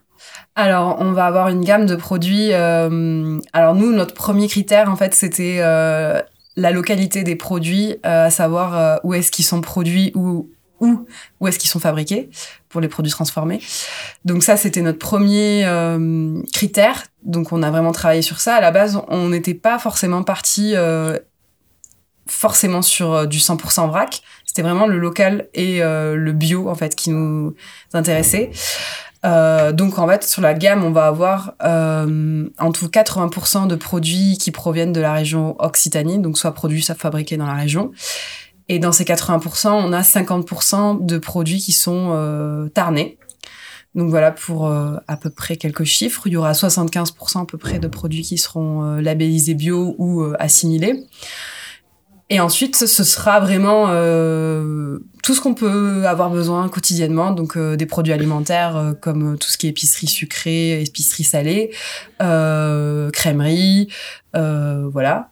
Alors, 0.54 0.96
on 1.00 1.10
va 1.10 1.26
avoir 1.26 1.48
une 1.48 1.64
gamme 1.64 1.86
de 1.86 1.96
produits. 1.96 2.52
Euh, 2.52 3.38
alors 3.52 3.74
nous, 3.74 3.92
notre 3.92 4.14
premier 4.14 4.46
critère, 4.46 4.88
en 4.88 4.94
fait, 4.94 5.12
c'était 5.12 5.58
euh, 5.58 6.20
la 6.54 6.70
localité 6.70 7.24
des 7.24 7.34
produits, 7.34 7.96
euh, 8.06 8.26
à 8.26 8.30
savoir 8.30 9.00
où 9.02 9.14
est-ce 9.14 9.32
qu'ils 9.32 9.44
sont 9.44 9.60
produits 9.60 10.12
ou 10.14 10.50
où, 10.80 11.04
où 11.40 11.48
est-ce 11.48 11.58
qu'ils 11.58 11.68
sont 11.68 11.80
fabriqués 11.80 12.30
pour 12.68 12.80
les 12.80 12.86
produits 12.86 13.10
transformés. 13.10 13.60
Donc 14.24 14.44
ça, 14.44 14.56
c'était 14.56 14.82
notre 14.82 15.00
premier 15.00 15.66
critère. 16.52 17.02
Donc 17.24 17.50
on 17.50 17.64
a 17.64 17.70
vraiment 17.72 17.90
travaillé 17.90 18.22
sur 18.22 18.38
ça. 18.38 18.54
À 18.54 18.60
la 18.60 18.70
base, 18.70 19.00
on 19.08 19.30
n'était 19.30 19.54
pas 19.54 19.80
forcément 19.80 20.22
parti 20.22 20.76
forcément 22.28 22.82
sur 22.82 23.12
euh, 23.12 23.26
du 23.26 23.38
100% 23.38 23.88
vrac. 23.88 24.22
C'était 24.44 24.62
vraiment 24.62 24.86
le 24.86 24.98
local 24.98 25.48
et 25.54 25.82
euh, 25.82 26.16
le 26.16 26.32
bio 26.32 26.68
en 26.68 26.74
fait 26.74 26.94
qui 26.96 27.10
nous 27.10 27.54
intéressaient. 27.92 28.50
Euh, 29.24 29.72
donc 29.72 29.98
en 29.98 30.06
fait 30.06 30.22
sur 30.22 30.40
la 30.40 30.54
gamme 30.54 30.84
on 30.84 30.92
va 30.92 31.06
avoir 31.08 31.54
euh, 31.64 32.48
en 32.58 32.70
tout 32.70 32.86
80% 32.86 33.66
de 33.66 33.74
produits 33.74 34.38
qui 34.38 34.52
proviennent 34.52 34.92
de 34.92 35.00
la 35.00 35.12
région 35.12 35.56
Occitanie, 35.58 36.20
donc 36.20 36.38
soit 36.38 36.52
produits 36.52 36.82
soit 36.82 36.94
fabriqués 36.94 37.36
dans 37.36 37.46
la 37.46 37.54
région. 37.54 37.90
Et 38.70 38.78
dans 38.78 38.92
ces 38.92 39.04
80%, 39.04 39.70
on 39.70 39.94
a 39.94 40.02
50% 40.02 41.04
de 41.04 41.16
produits 41.16 41.58
qui 41.58 41.72
sont 41.72 42.10
euh, 42.12 42.68
tarnés. 42.68 43.18
Donc 43.94 44.10
voilà 44.10 44.30
pour 44.30 44.70
à 44.70 45.16
peu 45.16 45.30
près 45.30 45.56
quelques 45.56 45.84
chiffres. 45.84 46.26
Il 46.26 46.34
y 46.34 46.36
aura 46.36 46.52
75% 46.52 47.42
à 47.42 47.46
peu 47.46 47.56
près 47.56 47.78
de 47.78 47.88
produits 47.88 48.22
qui 48.22 48.36
seront 48.36 48.96
labellisés 48.96 49.54
bio 49.54 49.96
ou 49.98 50.22
assimilés. 50.38 51.06
Et 52.30 52.40
ensuite, 52.40 52.76
ce 52.76 53.04
sera 53.04 53.40
vraiment 53.40 53.86
euh, 53.88 54.98
tout 55.22 55.34
ce 55.34 55.40
qu'on 55.40 55.54
peut 55.54 56.06
avoir 56.06 56.30
besoin 56.30 56.68
quotidiennement, 56.68 57.32
donc 57.32 57.56
euh, 57.56 57.76
des 57.76 57.86
produits 57.86 58.12
alimentaires 58.12 58.76
euh, 58.76 58.92
comme 58.92 59.38
tout 59.38 59.48
ce 59.48 59.58
qui 59.58 59.66
est 59.66 59.70
épicerie 59.70 60.06
sucrée, 60.06 60.82
épicerie 60.82 61.24
salée, 61.24 61.70
euh, 62.22 63.10
crèmerie, 63.10 63.88
voilà, 64.34 65.30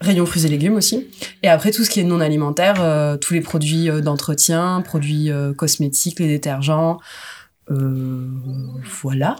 rayon 0.00 0.26
fruits 0.26 0.44
et 0.44 0.48
légumes 0.48 0.74
aussi. 0.74 1.06
Et 1.42 1.48
après 1.48 1.70
tout 1.70 1.84
ce 1.84 1.90
qui 1.90 2.00
est 2.00 2.04
non 2.04 2.20
alimentaire, 2.20 3.18
tous 3.20 3.34
les 3.34 3.40
produits 3.40 3.88
d'entretien, 4.02 4.82
produits 4.82 5.30
cosmétiques, 5.56 6.18
les 6.18 6.26
détergents, 6.26 6.98
voilà 7.68 9.36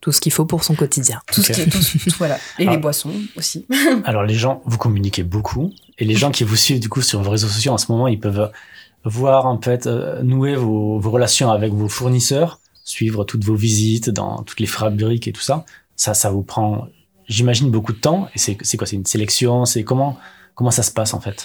tout 0.00 0.12
ce 0.12 0.20
qu'il 0.20 0.32
faut 0.32 0.46
pour 0.46 0.64
son 0.64 0.74
quotidien. 0.74 1.20
Tout 1.32 1.42
ce 1.42 1.52
qui 1.52 1.60
est, 1.60 2.16
voilà. 2.18 2.38
Et 2.58 2.66
les 2.66 2.78
boissons 2.78 3.12
aussi. 3.36 3.66
alors 4.04 4.22
les 4.22 4.34
gens, 4.34 4.62
vous 4.64 4.78
communiquez 4.78 5.22
beaucoup, 5.22 5.72
et 5.98 6.04
les 6.04 6.16
gens 6.16 6.30
qui 6.30 6.44
vous 6.44 6.56
suivent 6.56 6.80
du 6.80 6.88
coup 6.88 7.02
sur 7.02 7.22
vos 7.22 7.30
réseaux 7.30 7.48
sociaux 7.48 7.72
en 7.72 7.78
ce 7.78 7.92
moment, 7.92 8.08
ils 8.08 8.20
peuvent 8.20 8.50
voir 9.04 9.46
en 9.46 9.60
fait 9.60 9.86
euh, 9.86 10.22
nouer 10.22 10.56
vos, 10.56 10.98
vos, 10.98 11.10
relations 11.10 11.50
avec 11.50 11.72
vos 11.72 11.88
fournisseurs, 11.88 12.60
suivre 12.84 13.24
toutes 13.24 13.44
vos 13.44 13.54
visites 13.54 14.10
dans 14.10 14.42
toutes 14.42 14.60
les 14.60 14.66
fabriques 14.66 15.28
et 15.28 15.32
tout 15.32 15.40
ça. 15.40 15.64
Ça, 15.96 16.14
ça 16.14 16.30
vous 16.30 16.42
prend, 16.42 16.88
j'imagine, 17.28 17.70
beaucoup 17.70 17.92
de 17.92 17.98
temps. 17.98 18.28
Et 18.34 18.38
c'est 18.38 18.76
quoi? 18.76 18.86
C'est 18.86 18.96
une 18.96 19.06
sélection? 19.06 19.66
C'est 19.66 19.84
comment, 19.84 20.18
comment 20.54 20.70
ça 20.70 20.82
se 20.82 20.90
passe 20.90 21.12
en 21.12 21.20
fait? 21.20 21.44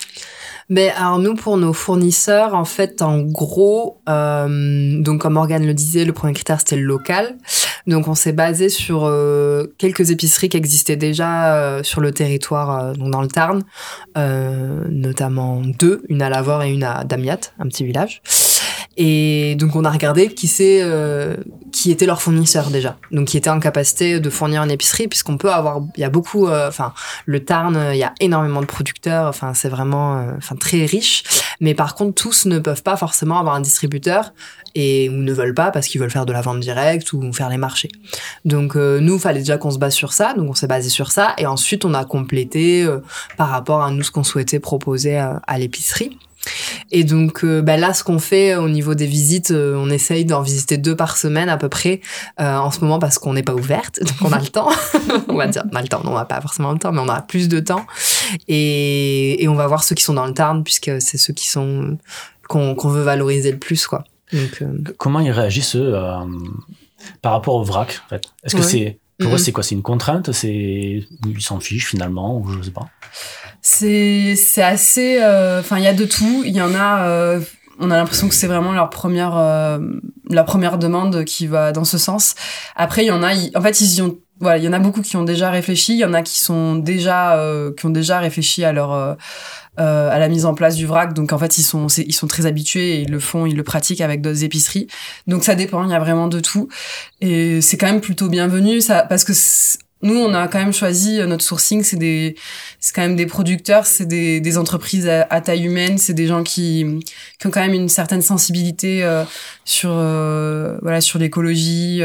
Mais 0.69 0.89
alors 0.89 1.19
nous, 1.19 1.35
pour 1.35 1.57
nos 1.57 1.73
fournisseurs, 1.73 2.55
en 2.55 2.65
fait, 2.65 3.01
en 3.01 3.19
gros, 3.19 4.01
euh, 4.09 5.01
donc 5.01 5.21
comme 5.21 5.33
Morgane 5.33 5.65
le 5.65 5.73
disait, 5.73 6.05
le 6.05 6.13
premier 6.13 6.33
critère 6.33 6.59
c'était 6.59 6.75
le 6.77 6.83
local. 6.83 7.37
Donc 7.87 8.07
on 8.07 8.15
s'est 8.15 8.33
basé 8.33 8.69
sur 8.69 9.05
euh, 9.05 9.65
quelques 9.77 10.09
épiceries 10.09 10.49
qui 10.49 10.57
existaient 10.57 10.95
déjà 10.95 11.55
euh, 11.55 11.83
sur 11.83 12.01
le 12.01 12.11
territoire, 12.11 12.79
euh, 12.79 12.93
donc 12.93 13.11
dans 13.11 13.21
le 13.21 13.27
Tarn, 13.27 13.63
notamment 14.89 15.61
deux, 15.61 16.01
une 16.09 16.21
à 16.21 16.29
Lavore 16.29 16.63
et 16.63 16.73
une 16.73 16.83
à 16.83 17.03
Damiat, 17.03 17.39
un 17.59 17.67
petit 17.67 17.85
village. 17.85 18.21
Et 18.97 19.55
donc 19.55 19.75
on 19.75 19.83
a 19.83 19.91
regardé 19.91 20.33
qui 20.33 20.47
c'est 20.47 20.79
euh, 20.81 21.35
qui 21.73 21.91
était 21.91 22.05
leur 22.05 22.21
fournisseur 22.21 22.69
déjà. 22.69 22.97
Donc 23.11 23.27
qui 23.27 23.37
était 23.37 23.49
en 23.49 23.59
capacité 23.59 24.21
de 24.21 24.29
fournir 24.29 24.63
une 24.63 24.71
épicerie 24.71 25.09
puisqu'on 25.09 25.37
peut 25.37 25.51
avoir 25.51 25.81
il 25.97 26.01
y 26.01 26.05
a 26.05 26.09
beaucoup 26.09 26.47
euh, 26.47 26.69
enfin 26.69 26.93
le 27.25 27.43
Tarn, 27.43 27.89
il 27.91 27.97
y 27.97 28.03
a 28.03 28.13
énormément 28.21 28.61
de 28.61 28.65
producteurs, 28.65 29.27
enfin 29.27 29.53
c'est 29.53 29.67
vraiment 29.67 30.17
euh, 30.17 30.31
enfin 30.37 30.55
très 30.55 30.85
riche, 30.85 31.23
mais 31.59 31.73
par 31.73 31.95
contre 31.95 32.15
tous 32.15 32.45
ne 32.45 32.57
peuvent 32.57 32.83
pas 32.83 32.95
forcément 32.95 33.37
avoir 33.37 33.55
un 33.55 33.59
distributeur 33.59 34.33
et 34.75 35.09
ou 35.09 35.13
ne 35.13 35.33
veulent 35.33 35.53
pas 35.53 35.71
parce 35.71 35.87
qu'ils 35.87 35.99
veulent 35.99 36.11
faire 36.11 36.25
de 36.25 36.33
la 36.33 36.41
vente 36.41 36.61
directe 36.61 37.11
ou 37.11 37.33
faire 37.33 37.49
les 37.49 37.57
marchés. 37.57 37.89
Donc 38.45 38.75
nous 38.75 39.19
fallait 39.19 39.39
déjà 39.39 39.57
qu'on 39.57 39.71
se 39.71 39.77
base 39.77 39.93
sur 39.93 40.13
ça, 40.13 40.33
donc 40.33 40.49
on 40.49 40.53
s'est 40.53 40.67
basé 40.67 40.89
sur 40.89 41.11
ça 41.11 41.33
et 41.37 41.45
ensuite 41.45 41.83
on 41.85 41.93
a 41.93 42.05
complété 42.05 42.87
par 43.37 43.49
rapport 43.49 43.83
à 43.83 43.91
nous 43.91 44.03
ce 44.03 44.11
qu'on 44.11 44.23
souhaitait 44.23 44.59
proposer 44.59 45.17
à 45.17 45.57
l'épicerie. 45.57 46.17
Et 46.91 47.03
donc 47.03 47.43
euh, 47.43 47.61
bah 47.61 47.77
là, 47.77 47.93
ce 47.93 48.03
qu'on 48.03 48.19
fait 48.19 48.55
au 48.55 48.69
niveau 48.69 48.95
des 48.95 49.05
visites, 49.05 49.51
euh, 49.51 49.75
on 49.77 49.89
essaye 49.89 50.25
d'en 50.25 50.41
visiter 50.41 50.77
deux 50.77 50.95
par 50.95 51.17
semaine 51.17 51.49
à 51.49 51.57
peu 51.57 51.69
près 51.69 52.01
euh, 52.39 52.57
en 52.57 52.71
ce 52.71 52.79
moment 52.79 52.99
parce 52.99 53.17
qu'on 53.17 53.33
n'est 53.33 53.43
pas 53.43 53.53
ouverte, 53.53 53.99
donc 54.01 54.15
on 54.21 54.31
a 54.31 54.39
le 54.39 54.47
temps. 54.47 54.69
on 55.27 55.35
va 55.35 55.47
dire, 55.47 55.63
on 55.71 55.75
a 55.75 55.81
le 55.81 55.87
temps, 55.87 56.01
non, 56.03 56.11
on 56.11 56.15
n'a 56.15 56.25
pas 56.25 56.41
forcément 56.41 56.71
le 56.71 56.79
temps, 56.79 56.91
mais 56.91 57.01
on 57.01 57.09
a 57.09 57.21
plus 57.21 57.49
de 57.49 57.59
temps. 57.59 57.85
Et, 58.47 59.43
et 59.43 59.47
on 59.47 59.55
va 59.55 59.67
voir 59.67 59.83
ceux 59.83 59.95
qui 59.95 60.03
sont 60.03 60.13
dans 60.13 60.25
le 60.25 60.33
Tarn 60.33 60.63
puisque 60.63 60.91
c'est 60.99 61.17
ceux 61.17 61.33
qui 61.33 61.47
sont 61.47 61.97
qu'on 62.47 62.75
veut 62.75 63.01
valoriser 63.01 63.51
le 63.51 63.57
plus, 63.57 63.87
quoi. 63.87 64.03
Donc, 64.31 64.63
Comment 64.97 65.19
ils 65.19 65.31
réagissent 65.31 65.75
eux, 65.75 65.95
par 67.21 67.31
rapport 67.31 67.55
au 67.55 67.63
vrac 67.63 68.01
en 68.05 68.09
fait? 68.09 68.25
Est-ce 68.43 68.55
que 68.55 68.61
c'est 68.61 68.99
pour 69.19 69.33
eux, 69.33 69.37
c'est 69.37 69.51
quoi? 69.51 69.63
C'est 69.63 69.75
une 69.75 69.81
contrainte? 69.81 70.31
C'est 70.31 71.05
ils 71.25 71.41
s'en 71.41 71.59
fichent 71.59 71.87
finalement 71.87 72.37
ou 72.37 72.47
je 72.51 72.61
sais 72.61 72.71
pas? 72.71 72.89
C'est 73.67 74.35
c'est 74.35 74.61
assez. 74.61 75.17
Euh, 75.19 75.59
enfin, 75.59 75.79
il 75.79 75.83
y 75.83 75.87
a 75.87 75.93
de 75.93 76.05
tout. 76.05 76.43
Il 76.45 76.55
y 76.55 76.61
en 76.61 76.75
a. 76.75 77.07
Euh, 77.07 77.39
on 77.79 77.89
a 77.89 77.97
l'impression 77.97 78.29
que 78.29 78.35
c'est 78.35 78.45
vraiment 78.45 78.73
leur 78.73 78.91
première 78.91 79.35
euh, 79.35 79.79
la 80.29 80.43
première 80.43 80.77
demande 80.77 81.25
qui 81.25 81.47
va 81.47 81.71
dans 81.71 81.83
ce 81.83 81.97
sens. 81.97 82.35
Après, 82.75 83.03
il 83.03 83.07
y 83.07 83.11
en 83.11 83.23
a. 83.23 83.33
en 83.55 83.61
fait, 83.61 83.81
ils 83.81 83.95
y 83.95 84.01
ont. 84.03 84.19
Voilà, 84.39 84.59
il 84.59 84.65
y 84.65 84.67
en 84.67 84.73
a 84.73 84.79
beaucoup 84.79 85.01
qui 85.01 85.17
ont 85.17 85.23
déjà 85.23 85.49
réfléchi. 85.49 85.93
Il 85.93 85.99
y 85.99 86.05
en 86.05 86.13
a 86.13 86.21
qui 86.21 86.39
sont 86.39 86.75
déjà 86.75 87.41
qui 87.75 87.87
ont 87.87 87.89
déjà 87.89 88.19
réfléchi 88.19 88.63
à 88.63 88.71
leur 88.71 89.17
euh, 89.77 90.09
à 90.09 90.19
la 90.19 90.29
mise 90.29 90.45
en 90.45 90.53
place 90.53 90.75
du 90.75 90.85
vrac. 90.85 91.13
Donc 91.13 91.33
en 91.33 91.37
fait, 91.37 91.57
ils 91.57 91.63
sont 91.63 91.87
ils 91.87 92.13
sont 92.13 92.27
très 92.27 92.45
habitués 92.45 92.95
et 92.95 93.01
ils 93.01 93.11
le 93.11 93.19
font, 93.19 93.45
ils 93.45 93.57
le 93.57 93.63
pratiquent 93.63 93.99
avec 93.99 94.21
d'autres 94.21 94.45
épiceries. 94.45 94.87
Donc 95.27 95.43
ça 95.43 95.55
dépend, 95.55 95.83
il 95.83 95.89
y 95.89 95.93
a 95.93 95.99
vraiment 95.99 96.29
de 96.29 96.39
tout. 96.39 96.69
Et 97.19 97.59
c'est 97.59 97.75
quand 97.75 97.87
même 97.87 97.99
plutôt 97.99 98.29
bienvenu 98.29 98.79
ça 98.79 99.01
parce 99.03 99.25
que 99.25 99.33
nous, 100.05 100.17
on 100.17 100.33
a 100.33 100.47
quand 100.47 100.59
même 100.59 100.73
choisi 100.73 101.19
euh, 101.19 101.25
notre 101.25 101.43
sourcing, 101.43 101.83
c'est 101.83 101.97
des, 101.97 102.35
c'est 102.79 102.95
quand 102.95 103.01
même 103.01 103.15
des 103.15 103.25
producteurs, 103.25 103.85
c'est 103.85 104.05
des, 104.05 104.39
des 104.39 104.57
entreprises 104.57 105.07
à, 105.07 105.41
taille 105.41 105.65
humaine, 105.65 105.97
c'est 105.97 106.13
des 106.13 106.27
gens 106.27 106.43
qui, 106.43 106.85
qui 107.39 107.47
ont 107.47 107.51
quand 107.51 107.61
même 107.61 107.73
une 107.73 107.89
certaine 107.89 108.21
sensibilité 108.21 109.03
euh, 109.03 109.23
sur, 109.65 109.89
voilà, 110.81 111.01
sur 111.01 111.19
l'écologie 111.19 112.01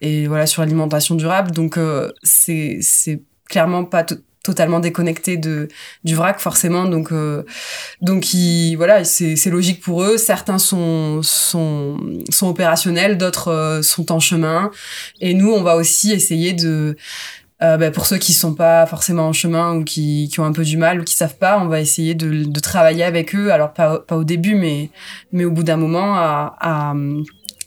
et 0.00 0.26
voilà 0.26 0.46
sur 0.46 0.62
l'alimentation 0.62 1.14
durable. 1.14 1.50
Donc 1.50 1.78
c'est, 2.22 2.78
c'est 2.80 3.22
clairement 3.48 3.84
pas 3.84 4.04
totalement 4.44 4.78
déconnecté 4.78 5.36
de 5.36 5.68
du 6.04 6.14
vrac 6.14 6.38
forcément. 6.38 6.84
Donc 6.84 7.10
euh, 7.10 7.42
donc 8.00 8.32
il, 8.34 8.76
voilà 8.76 9.02
c'est 9.02 9.34
c'est 9.34 9.50
logique 9.50 9.80
pour 9.80 10.04
eux. 10.04 10.16
Certains 10.18 10.58
sont 10.58 11.20
sont 11.22 11.96
sont 12.30 12.48
opérationnels 12.48 13.18
d'autres 13.18 13.48
euh, 13.48 13.82
sont 13.82 14.12
en 14.12 14.20
chemin. 14.20 14.70
Et 15.20 15.34
nous 15.34 15.50
on 15.50 15.62
va 15.62 15.74
aussi 15.76 16.12
essayer 16.12 16.52
de 16.52 16.96
euh, 17.62 17.76
bah, 17.78 17.90
pour 17.90 18.04
ceux 18.04 18.18
qui 18.18 18.34
sont 18.34 18.54
pas 18.54 18.84
forcément 18.84 19.28
en 19.28 19.32
chemin 19.32 19.76
ou 19.76 19.84
qui, 19.84 20.28
qui 20.30 20.40
ont 20.40 20.44
un 20.44 20.52
peu 20.52 20.64
du 20.64 20.76
mal 20.76 21.00
ou 21.00 21.04
qui 21.04 21.14
savent 21.14 21.38
pas, 21.38 21.58
on 21.58 21.68
va 21.68 21.80
essayer 21.80 22.14
de, 22.14 22.44
de 22.44 22.60
travailler 22.60 23.04
avec 23.04 23.34
eux. 23.34 23.50
Alors 23.50 23.72
pas, 23.72 24.00
pas 24.00 24.16
au 24.16 24.24
début, 24.24 24.54
mais 24.54 24.90
mais 25.32 25.46
au 25.46 25.50
bout 25.50 25.62
d'un 25.62 25.78
moment 25.78 26.16
à, 26.16 26.54
à 26.60 26.94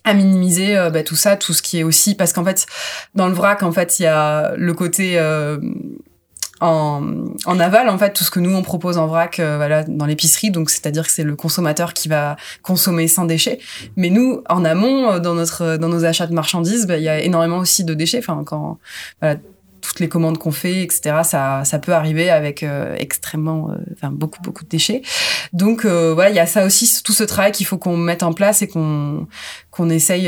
à 0.04 0.14
minimiser 0.14 0.74
bah, 0.94 1.04
tout 1.04 1.18
ça, 1.18 1.36
tout 1.36 1.54
ce 1.54 1.62
qui 1.62 1.80
est 1.80 1.84
aussi. 1.84 2.16
Parce 2.16 2.34
qu'en 2.34 2.46
fait 2.46 2.68
dans 3.16 3.28
le 3.28 3.34
vrac 3.34 3.64
en 3.64 3.72
fait 3.72 4.00
il 4.00 4.04
y 4.04 4.06
a 4.06 4.54
le 4.56 4.74
côté 4.74 5.18
en, 6.62 7.04
en, 7.46 7.60
aval 7.60 7.90
en 7.90 7.98
fait 7.98 8.14
tout 8.14 8.24
ce 8.24 8.32
que 8.32 8.40
nous 8.40 8.56
on 8.56 8.62
propose 8.62 8.98
en 8.98 9.08
vrac 9.08 9.40
euh, 9.40 9.58
voilà 9.58 9.84
dans 9.84 10.06
l'épicerie. 10.06 10.52
Donc 10.52 10.70
c'est-à-dire 10.70 11.06
que 11.06 11.12
c'est 11.12 11.24
le 11.24 11.36
consommateur 11.36 11.94
qui 11.94 12.08
va 12.08 12.36
consommer 12.64 13.08
sans 13.08 13.26
déchets. 13.26 13.60
Mais 13.96 14.10
nous 14.10 14.42
en 14.50 14.66
amont 14.66 15.12
euh, 15.12 15.20
dans 15.20 15.36
notre 15.36 15.78
dans 15.78 15.90
nos 15.90 16.06
achats 16.06 16.28
de 16.28 16.34
marchandises 16.34 16.88
bah, 16.88 16.98
il 16.98 17.04
y 17.04 17.10
a 17.10 17.20
énormément 17.20 17.58
aussi 17.58 17.84
de 17.84 17.94
déchets. 17.94 18.20
Enfin 18.20 18.44
quand 18.46 18.80
voilà, 19.22 19.40
toutes 19.88 20.01
les 20.01 20.10
commandes 20.10 20.38
qu'on 20.38 20.51
fait, 20.51 20.84
etc. 20.84 21.22
Ça, 21.24 21.63
ça 21.63 21.79
peut 21.79 21.94
arriver 21.94 22.29
avec 22.29 22.62
euh, 22.62 22.94
extrêmement, 22.98 23.72
euh, 23.72 23.75
enfin 23.94 24.12
beaucoup, 24.12 24.41
beaucoup 24.41 24.65
de 24.65 24.70
déchets. 24.70 25.01
Donc 25.53 25.86
euh, 25.86 26.13
voilà, 26.13 26.29
il 26.29 26.36
y 26.36 26.39
a 26.39 26.46
ça 26.46 26.65
aussi, 26.65 27.01
tout 27.03 27.13
ce 27.13 27.24
travail 27.24 27.53
qu'il 27.53 27.65
faut 27.65 27.77
qu'on 27.77 27.96
mette 27.96 28.22
en 28.22 28.34
place 28.34 28.62
et 28.62 28.67
qu'on 28.67 29.27
qu'on 29.72 29.89
essaye, 29.89 30.25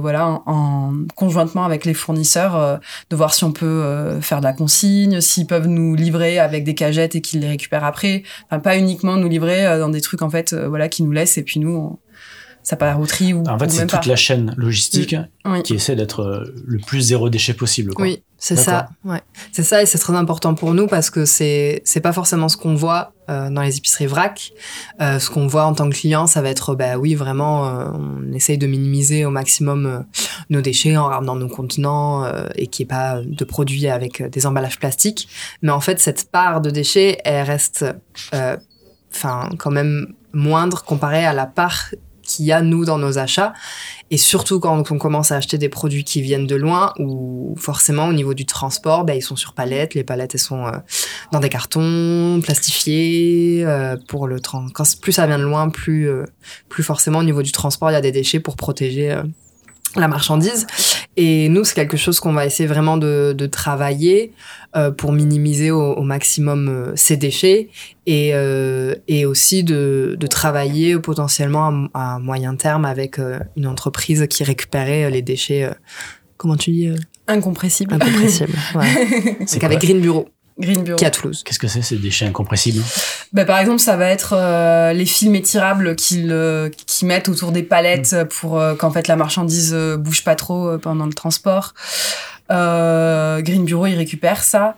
voilà, 0.00 0.40
en, 0.46 0.94
conjointement 1.14 1.64
avec 1.64 1.84
les 1.84 1.92
fournisseurs, 1.92 2.80
de 3.10 3.16
voir 3.16 3.34
si 3.34 3.44
on 3.44 3.52
peut 3.52 4.18
faire 4.22 4.38
de 4.38 4.44
la 4.44 4.54
consigne, 4.54 5.20
s'ils 5.20 5.46
peuvent 5.46 5.66
nous 5.66 5.94
livrer 5.94 6.38
avec 6.38 6.64
des 6.64 6.74
cagettes 6.74 7.14
et 7.14 7.20
qu'ils 7.20 7.40
les 7.40 7.48
récupèrent 7.48 7.84
après. 7.84 8.22
Enfin, 8.46 8.60
pas 8.60 8.78
uniquement 8.78 9.16
nous 9.16 9.28
livrer 9.28 9.78
dans 9.78 9.90
des 9.90 10.00
trucs 10.00 10.22
en 10.22 10.30
fait, 10.30 10.54
voilà, 10.54 10.88
qui 10.88 11.02
nous 11.02 11.12
laissent 11.12 11.36
et 11.36 11.42
puis 11.42 11.60
nous. 11.60 11.98
Ça 12.68 12.76
part 12.76 12.98
roterie 12.98 13.32
ou 13.32 13.44
en 13.48 13.58
fait 13.58 13.70
c'est 13.70 13.86
toute 13.86 14.04
la 14.04 14.16
chaîne 14.16 14.52
logistique 14.58 15.16
mm. 15.46 15.62
qui 15.62 15.74
essaie 15.74 15.96
d'être 15.96 16.52
le 16.66 16.78
plus 16.78 17.00
zéro 17.00 17.30
déchet 17.30 17.54
possible 17.54 17.94
quoi. 17.94 18.04
oui 18.04 18.22
c'est 18.40 18.54
ça, 18.54 18.88
ouais. 19.04 19.20
C'est 19.50 19.64
ça 19.64 19.82
et 19.82 19.86
c'est 19.86 19.98
très 19.98 20.14
important 20.14 20.54
pour 20.54 20.72
nous 20.72 20.86
parce 20.86 21.10
que 21.10 21.24
c'est 21.24 21.82
c'est 21.84 22.00
pas 22.00 22.12
forcément 22.12 22.48
ce 22.48 22.56
qu'on 22.56 22.76
voit 22.76 23.12
euh, 23.28 23.50
dans 23.50 23.62
les 23.62 23.78
épiceries 23.78 24.06
vrac. 24.06 24.52
Euh, 25.00 25.18
ce 25.18 25.28
qu'on 25.28 25.48
voit 25.48 25.64
en 25.64 25.74
tant 25.74 25.90
que 25.90 25.96
client, 25.96 26.28
ça 26.28 26.40
va 26.40 26.48
être 26.48 26.76
bah 26.76 26.98
oui 26.98 27.16
vraiment, 27.16 27.66
euh, 27.66 27.88
on 27.92 28.32
essaye 28.32 28.56
de 28.56 28.68
minimiser 28.68 29.24
au 29.24 29.30
maximum 29.30 30.04
nos 30.50 30.60
déchets 30.60 30.96
en 30.96 31.06
ramenant 31.06 31.34
nos 31.34 31.48
contenants 31.48 32.30
et 32.54 32.68
qu'il 32.68 32.84
n'y 32.84 32.88
ait 32.88 32.94
pas 32.94 33.20
de 33.24 33.44
produits 33.44 33.88
avec 33.88 34.22
des 34.22 34.46
emballages 34.46 34.78
plastiques. 34.78 35.28
Mais 35.62 35.72
en 35.72 35.80
fait, 35.80 35.98
cette 35.98 36.30
part 36.30 36.60
de 36.60 36.70
déchets, 36.70 37.18
elle 37.24 37.44
reste, 37.44 37.84
enfin 39.12 39.50
quand 39.58 39.72
même 39.72 40.14
moindre 40.32 40.84
comparée 40.84 41.26
à 41.26 41.32
la 41.32 41.46
part 41.46 41.90
qu'il 42.28 42.44
y 42.44 42.52
a 42.52 42.62
nous 42.62 42.84
dans 42.84 42.98
nos 42.98 43.18
achats. 43.18 43.52
Et 44.10 44.16
surtout 44.16 44.60
quand 44.60 44.90
on 44.90 44.98
commence 44.98 45.32
à 45.32 45.36
acheter 45.36 45.58
des 45.58 45.68
produits 45.68 46.04
qui 46.04 46.22
viennent 46.22 46.46
de 46.46 46.54
loin 46.54 46.92
ou 46.98 47.54
forcément 47.58 48.06
au 48.06 48.12
niveau 48.12 48.32
du 48.34 48.46
transport 48.46 49.04
ben, 49.04 49.14
ils 49.14 49.22
sont 49.22 49.36
sur 49.36 49.52
palettes. 49.52 49.94
Les 49.94 50.04
palettes 50.04 50.36
sont 50.38 50.66
euh, 50.66 50.72
dans 51.32 51.40
des 51.40 51.48
cartons 51.48 52.40
plastifiés 52.42 53.64
euh, 53.66 53.96
pour 54.08 54.26
le 54.26 54.40
plus 55.02 55.12
ça 55.12 55.26
vient 55.26 55.38
de 55.38 55.44
loin 55.44 55.70
euh, 55.88 56.24
plus 56.68 56.82
forcément 56.82 57.18
au 57.18 57.24
niveau 57.24 57.42
du 57.42 57.52
transport 57.52 57.90
il 57.90 57.94
y 57.94 57.96
a 57.96 58.00
des 58.00 58.12
déchets 58.12 58.40
pour 58.40 58.56
protéger 58.56 59.20
la 59.96 60.08
marchandise. 60.08 60.66
Et 61.16 61.48
nous, 61.48 61.64
c'est 61.64 61.74
quelque 61.74 61.96
chose 61.96 62.20
qu'on 62.20 62.32
va 62.32 62.46
essayer 62.46 62.66
vraiment 62.68 62.96
de, 62.96 63.34
de 63.36 63.46
travailler 63.46 64.32
euh, 64.76 64.90
pour 64.90 65.12
minimiser 65.12 65.70
au, 65.70 65.94
au 65.94 66.02
maximum 66.02 66.68
euh, 66.68 66.92
ces 66.94 67.16
déchets 67.16 67.68
et, 68.06 68.30
euh, 68.34 68.94
et 69.08 69.24
aussi 69.26 69.64
de, 69.64 70.16
de 70.18 70.26
travailler 70.26 70.98
potentiellement 70.98 71.88
à, 71.94 72.14
à, 72.14 72.18
moyen 72.18 72.54
terme 72.54 72.84
avec 72.84 73.18
euh, 73.18 73.38
une 73.56 73.66
entreprise 73.66 74.26
qui 74.28 74.44
récupérait 74.44 75.10
les 75.10 75.22
déchets, 75.22 75.70
comment 76.36 76.56
tu 76.56 76.70
dis 76.70 76.90
ouais. 78.74 79.36
c'est 79.46 79.58
qu'avec 79.58 79.80
Green 79.80 80.00
Bureau. 80.00 80.28
Green 80.58 80.82
Bureau. 80.82 80.98
Qui 80.98 81.04
à 81.04 81.10
Toulouse. 81.10 81.42
Qu'est-ce 81.44 81.58
que 81.58 81.68
c'est 81.68 81.82
ces 81.82 81.96
déchets 81.96 82.26
incompressibles 82.26 82.82
bah, 83.32 83.44
Par 83.44 83.58
exemple, 83.58 83.78
ça 83.78 83.96
va 83.96 84.08
être 84.08 84.34
euh, 84.36 84.92
les 84.92 85.06
films 85.06 85.34
étirables 85.36 85.94
qu'ils 85.94 86.32
euh, 86.32 86.68
qui 86.86 87.06
mettent 87.06 87.28
autour 87.28 87.52
des 87.52 87.62
palettes 87.62 88.12
mm. 88.12 88.24
pour 88.26 88.58
euh, 88.58 88.74
qu'en 88.74 88.90
fait 88.90 89.08
la 89.08 89.16
marchandise 89.16 89.72
euh, 89.72 89.96
bouge 89.96 90.24
pas 90.24 90.34
trop 90.34 90.68
euh, 90.68 90.78
pendant 90.78 91.06
le 91.06 91.14
transport. 91.14 91.74
Green 92.50 93.64
Bureau, 93.66 93.86
il 93.86 93.96
récupère 93.96 94.42
ça. 94.42 94.74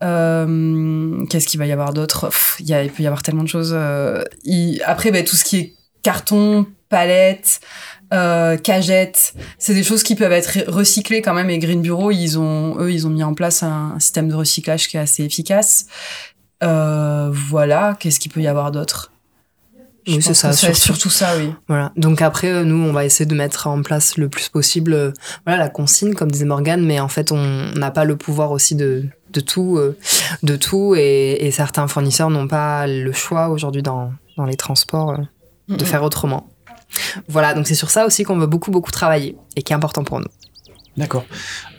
Qu'est-ce 0.00 1.46
qu'il 1.46 1.60
va 1.60 1.66
y 1.66 1.72
avoir 1.72 1.92
d'autre? 1.92 2.30
Il, 2.60 2.70
il 2.70 2.90
peut 2.90 3.02
y 3.02 3.06
avoir 3.06 3.22
tellement 3.22 3.42
de 3.42 3.48
choses. 3.48 3.76
Il... 4.44 4.82
Après, 4.86 5.10
bah, 5.10 5.22
tout 5.22 5.36
ce 5.36 5.44
qui 5.44 5.58
est 5.58 5.74
carton, 6.02 6.66
palette, 6.88 7.60
euh, 8.12 8.56
cagettes, 8.56 9.34
c'est 9.58 9.74
des 9.74 9.82
choses 9.82 10.02
qui 10.02 10.14
peuvent 10.14 10.32
être 10.32 10.58
recyclées 10.68 11.22
quand 11.22 11.34
même. 11.34 11.50
Et 11.50 11.58
Green 11.58 11.82
Bureau, 11.82 12.10
ils 12.10 12.38
ont, 12.38 12.78
eux, 12.80 12.92
ils 12.92 13.06
ont 13.06 13.10
mis 13.10 13.22
en 13.22 13.34
place 13.34 13.62
un, 13.62 13.98
système 13.98 14.28
de 14.28 14.34
recyclage 14.34 14.88
qui 14.88 14.96
est 14.96 15.00
assez 15.00 15.24
efficace. 15.24 15.86
Euh, 16.62 17.30
voilà, 17.32 17.96
qu'est-ce 17.98 18.20
qu'il 18.20 18.30
peut 18.30 18.40
y 18.40 18.46
avoir 18.46 18.70
d'autre? 18.72 19.12
Oui, 20.06 20.22
c'est 20.22 20.34
ça, 20.34 20.52
surtout. 20.52 20.76
surtout 20.76 21.10
ça, 21.10 21.36
oui. 21.36 21.52
Voilà. 21.68 21.92
Donc 21.96 22.22
après, 22.22 22.50
euh, 22.50 22.64
nous, 22.64 22.82
on 22.82 22.92
va 22.92 23.04
essayer 23.04 23.26
de 23.26 23.34
mettre 23.34 23.66
en 23.66 23.82
place 23.82 24.16
le 24.16 24.28
plus 24.28 24.48
possible, 24.48 24.92
euh, 24.92 25.12
voilà, 25.46 25.64
la 25.64 25.68
consigne, 25.68 26.14
comme 26.14 26.30
disait 26.30 26.46
Morgane, 26.46 26.84
mais 26.84 27.00
en 27.00 27.08
fait, 27.08 27.32
on 27.32 27.72
n'a 27.74 27.90
pas 27.90 28.04
le 28.04 28.16
pouvoir 28.16 28.50
aussi 28.50 28.74
de, 28.74 29.04
de 29.30 29.40
tout, 29.40 29.76
euh, 29.76 29.96
de 30.42 30.56
tout, 30.56 30.94
et, 30.96 31.46
et 31.46 31.50
certains 31.50 31.86
fournisseurs 31.86 32.30
n'ont 32.30 32.48
pas 32.48 32.86
le 32.86 33.12
choix 33.12 33.48
aujourd'hui 33.48 33.82
dans, 33.82 34.12
dans 34.36 34.46
les 34.46 34.56
transports 34.56 35.10
euh, 35.10 35.76
de 35.76 35.84
faire 35.84 36.02
autrement. 36.02 36.49
Voilà, 37.28 37.54
donc 37.54 37.66
c'est 37.66 37.74
sur 37.74 37.90
ça 37.90 38.06
aussi 38.06 38.24
qu'on 38.24 38.38
veut 38.38 38.46
beaucoup, 38.46 38.70
beaucoup 38.70 38.90
travailler, 38.90 39.36
et 39.56 39.62
qui 39.62 39.72
est 39.72 39.76
important 39.76 40.04
pour 40.04 40.20
nous. 40.20 40.26
D'accord. 40.96 41.24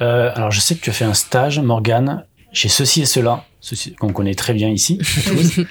Euh, 0.01 0.31
alors, 0.35 0.51
je 0.51 0.59
sais 0.59 0.75
que 0.75 0.81
tu 0.81 0.89
as 0.89 0.93
fait 0.93 1.05
un 1.05 1.13
stage, 1.13 1.59
Morgane, 1.59 2.25
chez 2.53 2.69
ceci 2.69 3.01
et 3.01 3.05
cela, 3.05 3.45
ceci 3.59 3.93
qu'on 3.95 4.13
connaît 4.13 4.35
très 4.35 4.53
bien 4.53 4.69
ici. 4.69 4.99
à 5.17 5.21
Toulouse. 5.29 5.65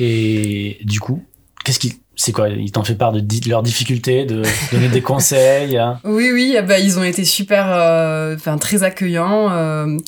et 0.00 0.78
du 0.84 1.00
coup, 1.00 1.22
qu'est-ce 1.64 1.78
qui, 1.78 2.00
c'est 2.16 2.32
quoi? 2.32 2.48
Ils 2.48 2.72
t'en 2.72 2.84
fait 2.84 2.94
part 2.94 3.12
de 3.12 3.20
di- 3.20 3.46
leurs 3.48 3.62
difficultés, 3.62 4.24
de 4.24 4.42
donner 4.72 4.88
des 4.88 5.02
conseils 5.02 5.76
hein? 5.76 6.00
Oui, 6.04 6.30
oui, 6.32 6.56
ah 6.58 6.62
bah, 6.62 6.78
ils 6.78 6.98
ont 6.98 7.04
été 7.04 7.24
super, 7.24 7.66
euh, 7.70 8.34
enfin 8.36 8.56
très 8.58 8.82
accueillants. 8.82 9.50
euh. 9.52 9.98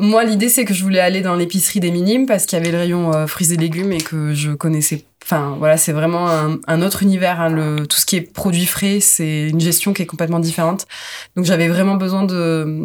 Moi, 0.00 0.24
l'idée 0.24 0.48
c'est 0.48 0.64
que 0.64 0.72
je 0.74 0.82
voulais 0.82 1.00
aller 1.00 1.20
dans 1.20 1.34
l'épicerie 1.36 1.80
des 1.80 1.90
minimes 1.90 2.26
parce 2.26 2.46
qu'il 2.46 2.58
y 2.58 2.62
avait 2.62 2.72
le 2.72 2.78
rayon 2.78 3.12
euh, 3.14 3.26
fruits 3.26 3.52
et 3.52 3.56
légumes 3.56 3.92
et 3.92 4.00
que 4.00 4.32
je 4.34 4.52
connaissais. 4.52 5.04
Enfin, 5.24 5.56
voilà, 5.58 5.76
c'est 5.78 5.92
vraiment 5.92 6.28
un, 6.28 6.58
un 6.66 6.82
autre 6.82 7.02
univers. 7.02 7.40
hein, 7.40 7.48
le, 7.48 7.86
tout 7.86 7.96
ce 7.98 8.04
qui 8.06 8.16
est 8.16 8.20
produits 8.20 8.66
frais, 8.66 8.98
c'est 9.00 9.48
une 9.48 9.60
gestion 9.60 9.92
qui 9.94 10.02
est 10.02 10.06
complètement 10.06 10.38
différente. 10.38 10.86
Donc, 11.34 11.46
j'avais 11.46 11.68
vraiment 11.68 11.94
besoin 11.96 12.24
de 12.24 12.84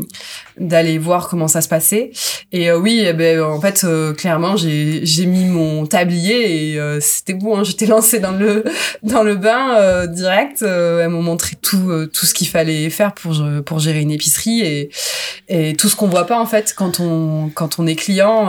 d'aller 0.57 0.97
voir 0.97 1.29
comment 1.29 1.47
ça 1.47 1.61
se 1.61 1.67
passait. 1.69 2.11
Et 2.51 2.69
euh, 2.69 2.77
oui, 2.77 3.03
eh 3.05 3.13
ben, 3.13 3.41
en 3.41 3.59
fait, 3.61 3.83
euh, 3.83 4.13
clairement, 4.13 4.55
j'ai 4.57 5.05
j'ai 5.05 5.25
mis 5.25 5.45
mon 5.45 5.85
tablier 5.85 6.71
et 6.73 6.79
euh, 6.79 6.99
c'était 7.01 7.33
bon. 7.33 7.57
hein, 7.57 7.63
J'étais 7.63 7.85
lancée 7.85 8.19
dans 8.19 8.31
le 8.31 8.63
dans 9.03 9.23
le 9.23 9.35
bain 9.35 9.75
euh, 9.77 10.07
direct. 10.07 10.61
Euh, 10.61 11.01
elles 11.03 11.09
m'ont 11.09 11.21
montré 11.21 11.55
tout 11.61 11.89
euh, 11.89 12.07
tout 12.07 12.25
ce 12.25 12.33
qu'il 12.33 12.47
fallait 12.47 12.89
faire 12.89 13.13
pour 13.13 13.33
pour 13.65 13.79
gérer 13.79 13.99
une 14.01 14.11
épicerie 14.11 14.61
et 14.61 14.89
et 15.49 15.75
tout 15.75 15.89
ce 15.89 15.95
qu'on 15.95 16.07
voit 16.07 16.25
pas 16.27 16.39
en 16.39 16.45
fait 16.45 16.73
quand 16.75 16.99
on 16.99 17.49
quand 17.53 17.79
on 17.79 17.87
est 17.87 17.95
client. 17.95 18.47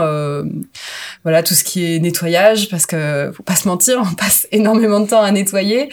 voilà 1.25 1.43
tout 1.43 1.55
ce 1.55 1.65
qui 1.65 1.95
est 1.95 1.99
nettoyage 1.99 2.69
parce 2.71 2.87
que 2.87 3.31
faut 3.35 3.43
pas 3.43 3.57
se 3.57 3.69
mentir, 3.69 3.80
on 3.89 4.15
passe 4.15 4.47
énormément 4.53 5.01
de 5.01 5.07
temps 5.07 5.23
à 5.23 5.31
nettoyer. 5.31 5.89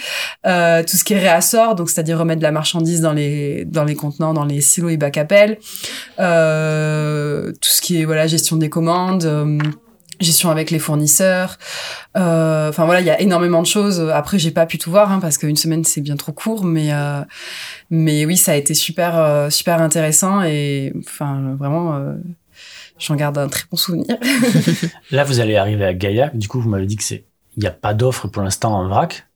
Euh, 0.45 0.83
tout 0.83 0.97
ce 0.97 1.03
qui 1.03 1.13
est 1.13 1.19
réassort, 1.19 1.75
donc 1.75 1.89
c'est-à-dire 1.89 2.19
remettre 2.19 2.39
de 2.39 2.43
la 2.43 2.51
marchandise 2.51 3.01
dans 3.01 3.13
les 3.13 3.65
dans 3.65 3.83
les 3.83 3.95
contenants, 3.95 4.33
dans 4.33 4.45
les 4.45 4.61
silos 4.61 4.89
et 4.89 4.97
bacs 4.97 5.17
à. 5.17 5.27
Euh, 6.19 7.51
tout 7.51 7.69
ce 7.69 7.81
qui 7.81 8.01
est 8.01 8.05
voilà 8.05 8.27
gestion 8.27 8.57
des 8.57 8.69
commandes. 8.69 9.25
euh, 9.25 9.57
gestion 10.19 10.49
avec 10.49 10.71
les 10.71 10.79
fournisseurs. 10.79 11.59
Enfin 12.15 12.85
voilà, 12.85 13.01
il 13.01 13.05
y 13.05 13.11
a 13.11 13.21
énormément 13.21 13.61
de 13.61 13.67
choses. 13.67 14.01
Après, 14.11 14.39
j'ai 14.39 14.49
pas 14.49 14.65
pu 14.65 14.79
tout 14.79 14.89
voir 14.89 15.11
hein, 15.11 15.19
parce 15.19 15.37
qu'une 15.37 15.55
semaine 15.55 15.83
c'est 15.83 16.01
bien 16.01 16.15
trop 16.15 16.31
court, 16.31 16.65
mais 16.65 16.89
mais 17.91 18.25
oui, 18.25 18.35
ça 18.35 18.53
a 18.53 18.55
été 18.55 18.73
super 18.73 19.51
super 19.51 19.79
intéressant 19.79 20.41
et 20.41 20.91
enfin 21.05 21.55
vraiment, 21.59 22.01
j'en 22.99 23.15
garde 23.15 23.37
un 23.37 23.47
très 23.47 23.65
bon 23.69 23.77
souvenir. 23.77 24.17
Là, 25.11 25.23
vous 25.23 25.39
allez 25.39 25.55
arriver 25.55 25.85
à 25.85 25.93
Gaillac. 25.93 26.37
Du 26.37 26.47
coup, 26.47 26.59
vous 26.59 26.69
m'avez 26.69 26.85
dit 26.85 26.95
que 26.95 27.03
c'est, 27.03 27.25
il 27.57 27.61
n'y 27.61 27.67
a 27.67 27.71
pas 27.71 27.93
d'offre 27.93 28.27
pour 28.27 28.43
l'instant 28.43 28.73
en 28.73 28.87
vrac. 28.87 29.27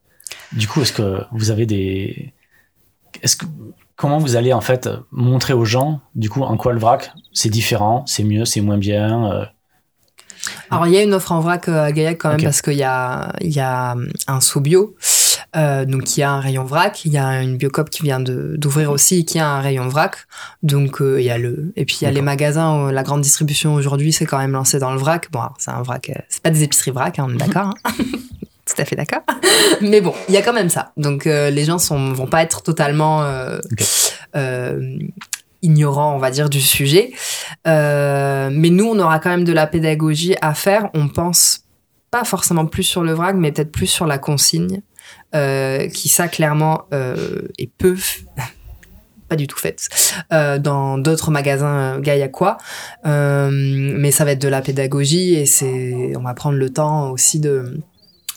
Du 0.54 0.68
coup, 0.68 0.82
est-ce 0.82 0.94
que 0.94 1.24
vous 1.32 1.50
avez 1.52 1.66
des, 1.66 2.34
est-ce 3.22 3.36
que, 3.36 3.46
comment 3.96 4.20
vous 4.20 4.36
allez 4.36 4.54
en 4.54 4.62
fait 4.62 4.90
montrer 5.12 5.54
aux 5.54 5.66
gens, 5.66 6.02
du 6.16 6.30
coup, 6.30 6.42
en 6.44 6.56
quoi 6.58 6.72
le 6.74 6.80
vrac, 6.80 7.12
c'est 7.34 7.50
différent, 7.50 8.04
c'est 8.06 8.24
mieux, 8.24 8.46
c'est 8.46 8.62
moins 8.62 8.78
bien. 8.78 9.32
euh, 9.32 9.46
Alors, 10.70 10.88
il 10.88 10.94
y 10.94 10.98
a 10.98 11.04
une 11.04 11.14
offre 11.14 11.32
en 11.32 11.40
vrac 11.40 11.68
euh, 11.68 11.84
à 11.84 11.92
Gaillac 11.92 12.18
quand 12.18 12.30
même 12.30 12.44
parce 12.44 12.62
qu'il 12.62 12.74
y 12.74 12.84
a, 12.84 13.34
y 13.42 13.60
a 13.60 13.96
un 14.28 14.40
saut 14.42 14.62
bio. 14.62 14.96
Euh, 15.56 15.86
donc, 15.86 16.16
il 16.16 16.22
y 16.22 16.24
a 16.24 16.32
un 16.32 16.40
rayon 16.40 16.64
vrac. 16.64 17.04
Il 17.06 17.12
y 17.12 17.18
a 17.18 17.42
une 17.42 17.58
biocop 17.58 17.90
qui 17.90 18.04
vient 18.04 18.20
d'ouvrir 18.20 18.92
aussi 18.92 19.26
qui 19.26 19.40
a 19.40 19.48
un 19.48 19.62
rayon 19.62 19.88
vrac. 19.88 20.16
Donc, 20.64 21.02
euh, 21.02 21.20
il 21.20 21.26
y 21.26 21.32
a 21.32 21.38
le, 21.38 21.74
et 21.76 21.86
puis 21.86 21.98
il 22.02 22.06
y 22.06 22.08
a 22.08 22.12
les 22.12 22.22
magasins. 22.22 22.92
la 22.92 23.04
grande 23.04 23.22
distribution 23.22 23.74
aujourd'hui, 23.74 24.14
c'est 24.14 24.26
quand 24.26 24.38
même 24.38 24.52
lancé 24.54 24.80
dans 24.80 24.92
le 24.92 25.00
vrac. 25.00 25.30
Bon, 25.32 25.42
c'est 25.58 25.72
un 25.72 25.82
vrac, 25.82 26.10
euh, 26.10 26.22
c'est 26.30 26.42
pas 26.42 26.50
des 26.52 26.64
épiceries 26.64 26.92
vrac, 26.92 27.20
hein, 27.20 27.26
on 27.28 27.34
est 27.34 27.38
d'accord. 27.46 27.74
hein. 27.86 27.94
Tout 28.66 28.82
à 28.82 28.86
fait 28.86 28.96
d'accord. 28.96 29.22
Mais 29.82 30.02
bon, 30.02 30.14
il 30.30 30.34
y 30.34 30.38
a 30.38 30.42
quand 30.42 30.54
même 30.54 30.70
ça. 30.70 30.92
Donc, 30.96 31.28
euh, 31.28 31.50
les 31.50 31.66
gens 31.66 31.78
sont, 31.80 32.14
vont 32.14 32.28
pas 32.28 32.42
être 32.44 32.62
totalement, 32.62 33.24
euh, 33.24 33.60
euh, 34.36 34.98
ignorants, 35.62 36.16
on 36.16 36.20
va 36.20 36.32
dire, 36.32 36.50
du 36.50 36.62
sujet. 36.62 37.12
Mais 37.66 38.70
nous, 38.70 38.86
on 38.86 39.00
aura 39.00 39.20
quand 39.20 39.30
même 39.30 39.44
de 39.44 39.54
la 39.54 39.68
pédagogie 39.68 40.36
à 40.42 40.54
faire. 40.54 40.90
On 40.94 41.08
pense 41.08 41.62
pas 42.12 42.26
forcément 42.26 42.66
plus 42.66 42.84
sur 42.84 43.04
le 43.04 43.14
vrac, 43.14 43.36
mais 43.38 43.52
peut-être 43.52 43.72
plus 43.72 43.88
sur 43.88 44.06
la 44.06 44.18
consigne, 44.18 44.82
euh, 45.34 45.88
qui 45.88 46.10
ça 46.10 46.28
clairement 46.28 46.84
euh, 46.94 47.48
est 47.58 47.72
peu, 47.72 47.96
pas 49.30 49.38
du 49.38 49.48
tout 49.48 49.58
faite, 49.58 49.88
euh, 50.34 50.60
dans 50.60 50.98
d'autres 50.98 51.32
magasins 51.32 51.96
euh, 51.96 52.00
gaillacois. 52.00 52.58
Mais 53.06 54.12
ça 54.12 54.26
va 54.26 54.32
être 54.32 54.42
de 54.42 54.50
la 54.50 54.62
pédagogie 54.62 55.36
et 55.36 55.46
c'est, 55.46 56.14
on 56.18 56.22
va 56.22 56.34
prendre 56.34 56.58
le 56.58 56.70
temps 56.70 57.10
aussi 57.10 57.40
de 57.40 57.80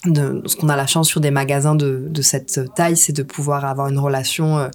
de 0.06 0.42
ce 0.44 0.56
qu'on 0.56 0.68
a 0.68 0.76
la 0.76 0.86
chance 0.86 1.08
sur 1.08 1.22
des 1.22 1.30
magasins 1.30 1.74
de 1.74 2.10
cette 2.20 2.74
taille, 2.74 2.94
c'est 2.94 3.14
de 3.14 3.22
pouvoir 3.22 3.64
avoir 3.64 3.88
une 3.88 3.98
relation 3.98 4.68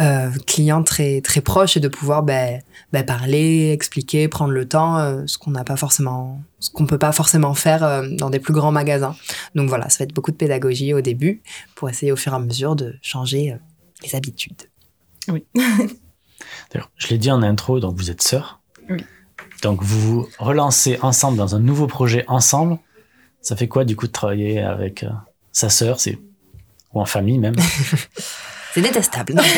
euh, 0.00 0.30
client 0.46 0.82
très 0.82 1.20
très 1.20 1.40
proche 1.40 1.76
et 1.76 1.80
de 1.80 1.88
pouvoir 1.88 2.22
ben, 2.22 2.62
ben, 2.92 3.04
parler, 3.04 3.70
expliquer, 3.72 4.28
prendre 4.28 4.52
le 4.52 4.66
temps, 4.66 4.98
euh, 4.98 5.22
ce 5.26 5.38
qu'on 5.38 5.50
n'a 5.50 5.64
pas 5.64 5.76
forcément, 5.76 6.42
ce 6.60 6.70
qu'on 6.70 6.86
peut 6.86 6.98
pas 6.98 7.12
forcément 7.12 7.54
faire 7.54 7.84
euh, 7.84 8.08
dans 8.10 8.30
des 8.30 8.38
plus 8.38 8.52
grands 8.54 8.72
magasins. 8.72 9.14
Donc 9.54 9.68
voilà, 9.68 9.88
ça 9.90 9.98
va 9.98 10.04
être 10.04 10.14
beaucoup 10.14 10.30
de 10.30 10.36
pédagogie 10.36 10.94
au 10.94 11.00
début 11.00 11.42
pour 11.74 11.90
essayer 11.90 12.12
au 12.12 12.16
fur 12.16 12.32
et 12.32 12.36
à 12.36 12.38
mesure 12.38 12.76
de 12.76 12.94
changer 13.02 13.52
euh, 13.52 13.56
les 14.02 14.14
habitudes. 14.14 14.62
D'ailleurs, 15.28 16.90
je 16.96 17.08
l'ai 17.08 17.18
dit 17.18 17.30
en 17.30 17.42
intro, 17.42 17.80
donc 17.80 17.96
vous 17.96 18.10
êtes 18.10 18.22
sœurs. 18.22 18.60
Oui. 18.88 19.04
Donc 19.62 19.82
vous 19.82 20.00
vous 20.00 20.28
relancez 20.38 20.98
ensemble 21.02 21.38
dans 21.38 21.54
un 21.54 21.60
nouveau 21.60 21.86
projet 21.86 22.24
ensemble. 22.28 22.78
Ça 23.40 23.56
fait 23.56 23.68
quoi 23.68 23.84
du 23.84 23.96
coup 23.96 24.06
de 24.06 24.12
travailler 24.12 24.60
avec 24.60 25.04
euh, 25.04 25.10
sa 25.52 25.68
sœur, 25.68 26.00
c'est 26.00 26.18
ou 26.92 27.00
en 27.00 27.06
famille 27.06 27.38
même? 27.38 27.54
C'est 28.74 28.80
détestable. 28.82 29.34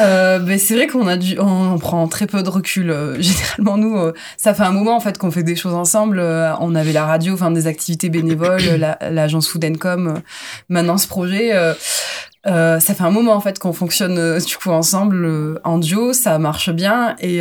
Euh, 0.00 0.38
ben, 0.40 0.58
c'est 0.58 0.74
vrai 0.74 0.86
qu'on 0.86 1.06
a 1.06 1.16
dû, 1.16 1.38
on, 1.38 1.72
on 1.74 1.78
prend 1.78 2.06
très 2.08 2.26
peu 2.26 2.42
de 2.42 2.48
recul. 2.48 2.90
euh, 2.90 3.16
généralement, 3.20 3.76
nous, 3.76 3.96
euh, 3.96 4.12
ça 4.36 4.54
fait 4.54 4.62
un 4.62 4.70
moment 4.72 4.96
en 4.96 5.00
fait 5.00 5.18
qu'on 5.18 5.30
fait 5.30 5.42
des 5.42 5.56
choses 5.56 5.74
ensemble. 5.74 6.18
euh, 6.18 6.52
on 6.60 6.74
avait 6.74 6.92
la 6.92 7.04
radio, 7.06 7.34
enfin 7.34 7.50
des 7.50 7.66
activités 7.66 8.08
bénévoles, 8.10 8.62
la- 8.78 8.98
l'agence 9.10 9.48
Food 9.48 9.76
Com. 9.78 10.20
maintenant, 10.68 10.98
ce 10.98 11.06
projet, 11.08 11.52
ça 12.44 12.80
fait 12.80 13.02
un 13.02 13.10
moment 13.10 13.32
en 13.34 13.40
fait 13.40 13.58
qu'on 13.58 13.72
fonctionne 13.72 14.38
du 14.38 14.56
coup 14.56 14.70
ensemble 14.70 15.60
en 15.64 15.78
duo. 15.78 16.12
Ça 16.12 16.38
marche 16.38 16.70
bien 16.70 17.16
et 17.20 17.40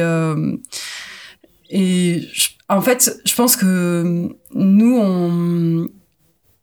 et 1.70 2.22
je- 2.34 2.50
en 2.70 2.82
fait, 2.82 3.20
je 3.26 3.36
pense 3.36 3.56
que 3.56 4.30
nous, 4.54 4.98
on, 5.00 5.88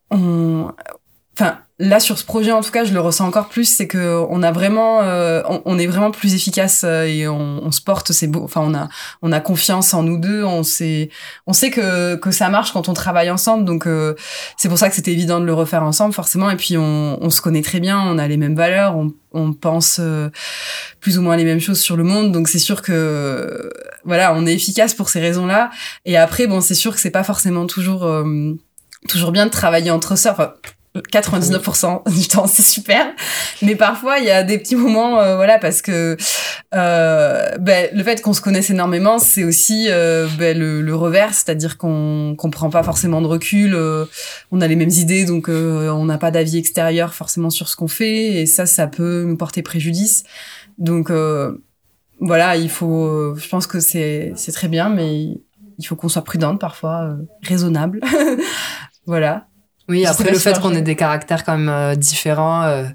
on, 0.09 0.71
enfin 1.37 1.57
là 1.81 1.99
sur 1.99 2.17
ce 2.17 2.23
projet 2.23 2.51
en 2.51 2.61
tout 2.61 2.71
cas 2.71 2.83
je 2.83 2.93
le 2.93 2.99
ressens 2.99 3.27
encore 3.27 3.49
plus 3.49 3.65
c'est 3.65 3.87
que 3.87 4.23
on 4.29 4.43
a 4.43 4.51
vraiment 4.51 5.01
euh, 5.01 5.41
on, 5.65 5.79
est 5.79 5.87
vraiment 5.87 6.11
plus 6.11 6.35
efficace 6.35 6.83
euh, 6.85 7.05
et 7.05 7.27
on, 7.27 7.65
on 7.65 7.71
se 7.71 7.81
porte 7.81 8.11
c'est 8.11 8.27
beau 8.27 8.43
enfin 8.43 8.61
on 8.63 8.73
a 8.75 8.87
on 9.23 9.31
a 9.31 9.39
confiance 9.39 9.93
en 9.93 10.03
nous 10.03 10.17
deux 10.17 10.43
on 10.43 10.61
sait 10.63 11.09
on 11.47 11.53
sait 11.53 11.71
que 11.71 12.15
que 12.15 12.29
ça 12.29 12.49
marche 12.49 12.71
quand 12.71 12.87
on 12.87 12.93
travaille 12.93 13.31
ensemble 13.31 13.65
donc 13.65 13.87
euh, 13.87 14.13
c'est 14.57 14.69
pour 14.69 14.77
ça 14.77 14.89
que 14.89 14.95
c'était 14.95 15.11
évident 15.11 15.39
de 15.39 15.45
le 15.45 15.53
refaire 15.53 15.83
ensemble 15.83 16.13
forcément 16.13 16.51
et 16.51 16.55
puis 16.55 16.77
on, 16.77 17.17
on 17.19 17.29
se 17.31 17.41
connaît 17.41 17.63
très 17.63 17.79
bien 17.79 17.99
on 17.99 18.19
a 18.19 18.27
les 18.27 18.37
mêmes 18.37 18.55
valeurs 18.55 18.95
on, 18.95 19.11
on 19.33 19.53
pense 19.53 19.97
euh, 19.99 20.29
plus 20.99 21.17
ou 21.17 21.21
moins 21.21 21.35
les 21.35 21.45
mêmes 21.45 21.59
choses 21.59 21.81
sur 21.81 21.97
le 21.97 22.03
monde 22.03 22.31
donc 22.31 22.47
c'est 22.47 22.59
sûr 22.59 22.83
que 22.83 23.71
voilà 24.03 24.33
on 24.35 24.45
est 24.45 24.53
efficace 24.53 24.93
pour 24.93 25.09
ces 25.09 25.19
raisons 25.19 25.47
là 25.47 25.71
et 26.05 26.15
après 26.15 26.45
bon 26.45 26.61
c'est 26.61 26.75
sûr 26.75 26.93
que 26.93 27.01
c'est 27.01 27.11
pas 27.11 27.23
forcément 27.23 27.65
toujours 27.65 28.03
euh, 28.03 28.53
toujours 29.07 29.31
bien 29.31 29.45
de 29.45 29.51
travailler 29.51 29.91
entre 29.91 30.15
sœurs 30.15 30.60
99% 30.95 32.13
du 32.13 32.27
temps 32.27 32.47
c'est 32.47 32.63
super. 32.63 33.05
Mais 33.61 33.75
parfois 33.75 34.19
il 34.19 34.25
y 34.25 34.31
a 34.31 34.43
des 34.43 34.57
petits 34.57 34.75
moments 34.75 35.19
euh, 35.19 35.37
voilà 35.37 35.57
parce 35.57 35.81
que 35.81 36.17
euh, 36.73 37.57
ben, 37.59 37.89
le 37.93 38.03
fait 38.03 38.21
qu'on 38.21 38.33
se 38.33 38.41
connaisse 38.41 38.69
énormément 38.69 39.17
c'est 39.17 39.45
aussi 39.45 39.87
euh, 39.89 40.27
ben, 40.37 40.57
le, 40.57 40.81
le 40.81 40.95
revers. 40.95 41.33
C'est-à-dire 41.33 41.77
qu'on 41.77 42.35
qu'on 42.37 42.49
prend 42.49 42.69
pas 42.69 42.83
forcément 42.83 43.21
de 43.21 43.27
recul 43.27 43.73
euh, 43.73 44.05
on 44.51 44.59
a 44.59 44.67
les 44.67 44.75
mêmes 44.75 44.89
idées 44.89 45.23
donc 45.23 45.47
euh, 45.47 45.89
on 45.89 46.05
n'a 46.05 46.17
pas 46.17 46.31
d'avis 46.31 46.57
extérieur 46.57 47.13
forcément 47.13 47.49
sur 47.49 47.69
ce 47.69 47.77
qu'on 47.77 47.87
fait. 47.87 48.41
Et 48.41 48.45
ça 48.45 48.65
ça 48.65 48.87
peut 48.87 49.23
nous 49.23 49.37
porter 49.37 49.61
préjudice. 49.61 50.23
Donc 50.77 51.09
voilà 52.19 52.57
il 52.57 52.69
faut 52.69 53.35
je 53.35 53.47
pense 53.47 53.65
que 53.65 53.79
c'est 53.79 54.33
c'est 54.35 54.51
très 54.51 54.67
bien 54.67 54.89
mais 54.89 55.37
il 55.79 55.85
faut 55.85 55.95
qu'on 55.95 56.09
soit 56.09 56.23
prudente 56.23 56.59
parfois 56.59 57.15
raisonnable. 57.43 58.01
Voilà 59.07 59.47
Oui, 59.91 60.05
après 60.05 60.31
le 60.31 60.39
fait 60.39 60.57
qu'on 60.59 60.73
ait 60.73 60.81
des 60.81 60.95
caractères 60.95 61.43
quand 61.43 61.57
même 61.57 61.69
euh, 61.69 61.95
différents 61.95 62.63
euh, 62.63 62.85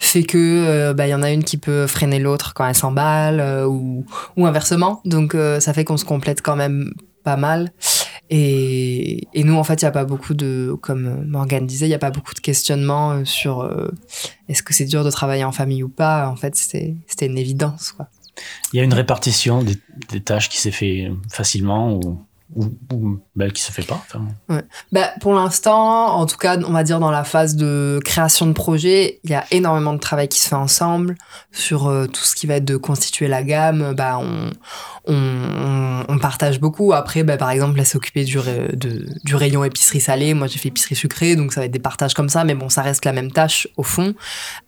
fait 0.00 0.24
que 0.24 0.36
euh, 0.38 0.94
bah 0.94 1.06
il 1.06 1.10
y 1.10 1.14
en 1.14 1.22
a 1.22 1.30
une 1.30 1.44
qui 1.44 1.56
peut 1.56 1.86
freiner 1.86 2.18
l'autre 2.18 2.52
quand 2.54 2.66
elle 2.66 2.74
s'emballe 2.74 3.38
euh, 3.38 3.66
ou 3.66 4.04
ou 4.36 4.46
inversement. 4.46 5.00
Donc 5.04 5.34
euh, 5.34 5.60
ça 5.60 5.72
fait 5.72 5.84
qu'on 5.84 5.96
se 5.96 6.04
complète 6.04 6.42
quand 6.42 6.56
même 6.56 6.92
pas 7.22 7.36
mal. 7.36 7.70
Et, 8.32 9.28
et 9.34 9.44
nous, 9.44 9.56
en 9.56 9.64
fait, 9.64 9.82
il 9.82 9.84
n'y 9.84 9.88
a 9.88 9.92
pas 9.92 10.04
beaucoup 10.04 10.34
de, 10.34 10.76
comme 10.80 11.24
Morgane 11.26 11.66
disait, 11.66 11.86
il 11.86 11.88
n'y 11.88 11.96
a 11.96 11.98
pas 11.98 12.12
beaucoup 12.12 12.34
de 12.34 12.40
questionnements 12.40 13.24
sur 13.24 13.62
euh, 13.62 13.90
est-ce 14.48 14.62
que 14.62 14.72
c'est 14.72 14.84
dur 14.84 15.02
de 15.04 15.10
travailler 15.10 15.44
en 15.44 15.52
famille 15.52 15.82
ou 15.82 15.88
pas. 15.88 16.28
En 16.28 16.36
fait, 16.36 16.54
c'était 16.56 16.96
c'était 17.06 17.26
une 17.26 17.38
évidence. 17.38 17.92
Quoi. 17.92 18.06
Il 18.72 18.78
y 18.78 18.80
a 18.80 18.84
une 18.84 18.94
répartition 18.94 19.62
des, 19.62 19.78
des 20.10 20.20
tâches 20.20 20.48
qui 20.48 20.58
s'est 20.58 20.70
fait 20.70 21.10
facilement 21.30 21.94
ou, 21.94 22.20
ou, 22.56 22.64
ou 22.92 23.18
bah, 23.36 23.48
qui 23.50 23.62
se 23.62 23.70
fait 23.70 23.86
pas. 23.86 24.02
Enfin, 24.06 24.26
Bah, 24.92 25.10
pour 25.20 25.34
l'instant, 25.34 26.16
en 26.16 26.26
tout 26.26 26.36
cas, 26.36 26.58
on 26.58 26.72
va 26.72 26.82
dire 26.82 26.98
dans 26.98 27.10
la 27.10 27.24
phase 27.24 27.54
de 27.54 28.00
création 28.04 28.46
de 28.46 28.52
projet, 28.52 29.20
il 29.24 29.30
y 29.30 29.34
a 29.34 29.44
énormément 29.52 29.92
de 29.92 29.98
travail 29.98 30.28
qui 30.28 30.40
se 30.40 30.48
fait 30.48 30.56
ensemble 30.56 31.14
sur 31.52 31.86
euh, 31.86 32.06
tout 32.06 32.22
ce 32.22 32.34
qui 32.34 32.46
va 32.46 32.56
être 32.56 32.64
de 32.64 32.76
constituer 32.76 33.28
la 33.28 33.42
gamme. 33.42 33.94
Bah, 33.96 34.18
on, 34.20 34.50
on, 35.06 36.18
partage 36.18 36.60
beaucoup. 36.60 36.92
Après, 36.92 37.22
bah, 37.22 37.36
par 37.36 37.50
exemple, 37.50 37.78
elle 37.78 37.86
s'est 37.86 37.96
occupée 37.96 38.24
du, 38.24 38.38
du 39.24 39.34
rayon 39.34 39.64
épicerie 39.64 40.00
salée. 40.00 40.34
Moi, 40.34 40.48
j'ai 40.48 40.58
fait 40.58 40.68
épicerie 40.68 40.96
sucrée, 40.96 41.34
donc 41.34 41.52
ça 41.52 41.60
va 41.60 41.66
être 41.66 41.72
des 41.72 41.78
partages 41.78 42.14
comme 42.14 42.28
ça. 42.28 42.44
Mais 42.44 42.54
bon, 42.54 42.68
ça 42.68 42.82
reste 42.82 43.04
la 43.04 43.12
même 43.12 43.30
tâche 43.30 43.68
au 43.76 43.82
fond. 43.82 44.14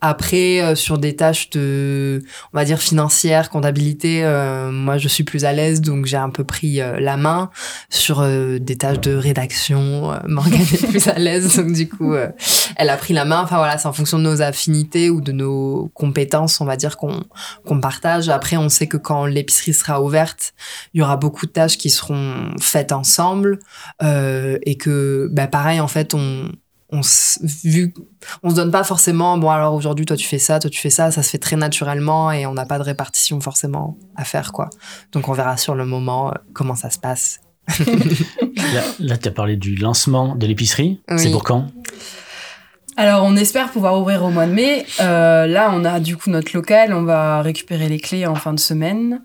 Après, 0.01 0.63
euh, 0.63 0.75
sur 0.75 0.99
des 0.99 1.15
tâches 1.17 1.51
de, 1.51 2.23
on 2.53 2.57
va 2.57 2.65
dire 2.65 2.79
financières, 2.79 3.51
comptabilité, 3.51 4.25
euh, 4.25 4.71
moi, 4.71 4.99
je 4.99 5.09
suis 5.09 5.25
plus 5.25 5.45
à 5.45 5.53
l'aise, 5.53 5.81
donc 5.81 6.07
j'ai 6.07 6.17
un 6.17 6.31
peu 6.31 6.45
pris 6.45 6.77
la 6.77 7.17
main 7.17 7.51
sur 7.91 8.21
euh, 8.21 8.59
des 8.59 8.77
tâches 8.77 9.01
de 9.01 9.15
rédaction. 9.15 10.13
Euh, 10.13 10.19
Morgane 10.27 10.61
est 10.61 10.87
plus 10.87 11.09
à 11.09 11.19
l'aise, 11.19 11.57
donc 11.57 11.73
du 11.73 11.89
coup, 11.89 12.15
euh, 12.15 12.29
elle 12.77 12.91
a 12.91 12.97
pris 12.97 13.15
la 13.15 13.25
main. 13.25 13.41
Enfin 13.43 13.57
voilà, 13.57 13.79
c'est 13.79 13.89
en 13.89 13.93
fonction 13.93 14.19
de 14.19 14.25
nos 14.25 14.43
affinités 14.43 15.11
ou 15.11 15.21
de 15.21 15.33
nos 15.33 15.91
compétences, 15.95 16.61
on 16.61 16.65
va 16.65 16.77
dire 16.77 16.97
qu'on 16.97 17.25
qu'on 17.67 17.81
partage. 17.81 18.29
Après, 18.29 18.57
on 18.57 18.69
sait 18.69 18.87
que 18.87 18.97
quand 18.97 19.27
l'épicerie 19.27 19.75
sera 19.75 20.03
ouverte, 20.03 20.55
il 20.95 21.01
y 21.01 21.03
aura 21.03 21.17
beaucoup 21.17 21.47
de 21.47 21.53
tâches 21.53 21.79
qui 21.79 21.91
seront 21.91 22.53
faites 22.61 22.93
ensemble 22.93 23.59
euh, 24.03 24.59
et 24.63 24.77
que, 24.77 25.29
bah, 25.33 25.47
pareil, 25.47 25.81
en 25.81 25.89
fait, 25.89 26.15
on 26.15 26.51
on 26.95 27.01
vu 27.65 27.95
on 28.43 28.51
se 28.51 28.55
donne 28.55 28.71
pas 28.71 28.85
forcément 28.85 29.39
bon 29.39 29.49
alors 29.49 29.73
aujourd'hui 29.73 30.05
toi 30.05 30.15
tu 30.15 30.27
fais 30.27 30.39
ça 30.39 30.59
toi 30.59 30.69
tu 30.69 30.79
fais 30.79 30.91
ça 30.91 31.11
ça 31.11 31.23
se 31.23 31.31
fait 31.31 31.39
très 31.39 31.57
naturellement 31.57 32.31
et 32.31 32.45
on 32.45 32.53
n'a 32.53 32.67
pas 32.67 32.77
de 32.79 32.83
répartition 32.83 33.41
forcément 33.41 33.97
à 34.15 34.25
faire 34.25 34.53
quoi 34.53 34.69
donc 35.13 35.27
on 35.29 35.33
verra 35.33 35.57
sur 35.57 35.75
le 35.75 35.87
moment 35.87 36.29
euh, 36.29 36.35
comment 36.53 36.75
ça 36.75 36.91
se 36.91 36.99
passe 36.99 37.41
là, 37.79 38.83
là 38.99 39.17
tu 39.17 39.29
as 39.29 39.33
parlé 39.33 39.57
du 39.57 39.77
lancement 39.77 40.35
de 40.37 40.47
l'épicerie. 40.47 41.01
Oui. 41.11 41.19
C'est 41.19 41.31
pour 41.31 41.45
quand? 41.45 41.69
Alors, 42.97 43.25
on 43.25 43.37
espère 43.37 43.71
pouvoir 43.71 43.99
ouvrir 43.99 44.23
au 44.23 44.31
mois 44.31 44.47
de 44.47 44.53
mai. 44.53 44.85
Euh, 45.01 45.47
là, 45.47 45.71
on 45.73 45.83
a 45.85 45.99
du 45.99 46.19
coup 46.19 46.29
notre 46.29 46.55
local. 46.55 46.93
On 46.93 47.05
va 47.05 47.41
récupérer 47.41 47.89
les 47.89 47.99
clés 47.99 48.27
en 48.27 48.35
fin 48.35 48.53
de 48.53 48.61
semaine. 48.61 49.23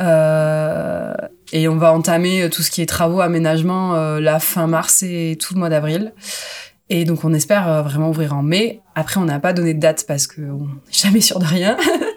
Euh, 0.00 1.12
et 1.52 1.66
on 1.66 1.76
va 1.76 1.92
entamer 1.92 2.48
tout 2.50 2.62
ce 2.62 2.70
qui 2.70 2.82
est 2.82 2.86
travaux, 2.86 3.20
aménagement, 3.20 3.94
euh, 3.94 4.20
la 4.20 4.38
fin 4.38 4.68
mars 4.68 5.02
et 5.02 5.36
tout 5.40 5.54
le 5.54 5.58
mois 5.58 5.68
d'avril. 5.68 6.12
Et 6.88 7.04
donc, 7.04 7.24
on 7.24 7.32
espère 7.32 7.68
euh, 7.68 7.82
vraiment 7.82 8.10
ouvrir 8.10 8.34
en 8.34 8.42
mai. 8.42 8.80
Après, 8.94 9.18
on 9.20 9.24
n'a 9.24 9.40
pas 9.40 9.52
donné 9.52 9.74
de 9.74 9.80
date 9.80 10.04
parce 10.06 10.26
qu'on 10.26 10.42
n'est 10.42 10.92
jamais 10.92 11.20
sûr 11.20 11.38
de 11.38 11.46
rien. 11.46 11.76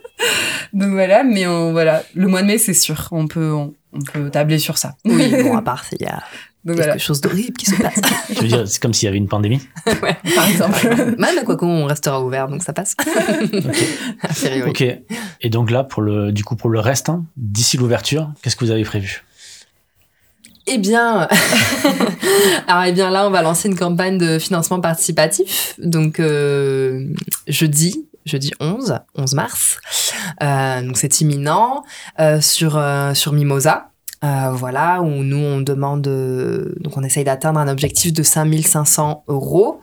donc 0.73 0.91
voilà, 0.91 1.23
mais 1.23 1.45
on, 1.47 1.71
voilà, 1.71 2.03
le 2.15 2.27
mois 2.27 2.41
de 2.41 2.47
mai, 2.47 2.57
c'est 2.57 2.73
sûr. 2.73 3.07
On 3.11 3.27
peut, 3.27 3.51
on, 3.51 3.73
on 3.93 3.99
peut 3.99 4.29
tabler 4.29 4.59
sur 4.59 4.77
ça. 4.77 4.95
oui 5.05 5.29
bon 5.43 5.55
à 5.55 5.61
part 5.61 5.85
s'il 5.85 6.01
y 6.01 6.05
a 6.05 6.23
donc 6.65 6.77
quelque 6.77 6.85
voilà, 6.85 6.97
chose 6.97 7.19
d'horrible 7.19 7.57
qui 7.57 7.65
se 7.65 7.75
passe 7.75 7.99
Je 8.29 8.39
veux 8.39 8.47
dire, 8.47 8.67
c'est 8.67 8.81
comme 8.81 8.93
s'il 8.93 9.05
y 9.05 9.09
avait 9.09 9.17
une 9.17 9.27
pandémie. 9.27 9.59
par 10.35 10.49
exemple. 10.49 11.15
même 11.17 11.43
quoi 11.43 11.57
qu'on 11.57 11.85
restera 11.85 12.23
ouvert 12.23 12.47
donc 12.47 12.63
ça 12.63 12.71
passe. 12.71 12.95
Ok. 14.65 14.83
Et 15.41 15.49
donc 15.49 15.69
là, 15.69 15.83
pour 15.83 16.01
le, 16.01 16.31
du 16.31 16.43
coup, 16.45 16.55
pour 16.55 16.69
le 16.69 16.79
reste, 16.79 17.09
hein, 17.09 17.25
d'ici 17.35 17.75
l'ouverture, 17.75 18.31
qu'est-ce 18.41 18.55
que 18.55 18.63
vous 18.63 18.71
avez 18.71 18.83
prévu? 18.83 19.25
Eh 20.65 20.77
bien, 20.77 21.27
alors 22.69 22.83
eh 22.85 22.93
bien 22.93 23.09
là, 23.09 23.27
on 23.27 23.29
va 23.29 23.41
lancer 23.41 23.67
une 23.67 23.75
campagne 23.75 24.17
de 24.17 24.39
financement 24.39 24.79
participatif. 24.79 25.75
Donc 25.79 26.21
euh, 26.21 27.05
jeudi, 27.49 28.05
jeudi 28.25 28.51
11, 28.59 28.99
11 29.15 29.33
mars. 29.33 29.79
Euh, 30.41 30.81
donc 30.81 30.97
c'est 30.97 31.21
imminent 31.21 31.83
euh, 32.19 32.41
sur 32.41 32.77
euh, 32.77 33.13
sur 33.13 33.33
Mimosa. 33.33 33.89
Voilà, 34.53 35.01
où 35.01 35.21
nous 35.21 35.35
on 35.35 35.59
demande, 35.59 36.03
donc 36.79 36.95
on 36.95 37.03
essaye 37.03 37.25
d'atteindre 37.25 37.59
un 37.59 37.67
objectif 37.67 38.13
de 38.13 38.23
5500 38.23 39.25
euros 39.27 39.81